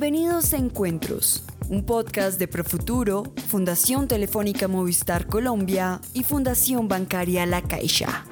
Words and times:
Bienvenidos 0.00 0.54
a 0.54 0.58
Encuentros, 0.58 1.44
un 1.68 1.84
podcast 1.84 2.38
de 2.38 2.46
Profuturo, 2.46 3.24
Fundación 3.48 4.06
Telefónica 4.06 4.68
Movistar 4.68 5.26
Colombia 5.26 6.00
y 6.14 6.22
Fundación 6.22 6.86
Bancaria 6.86 7.44
La 7.46 7.62
Caixa. 7.62 8.24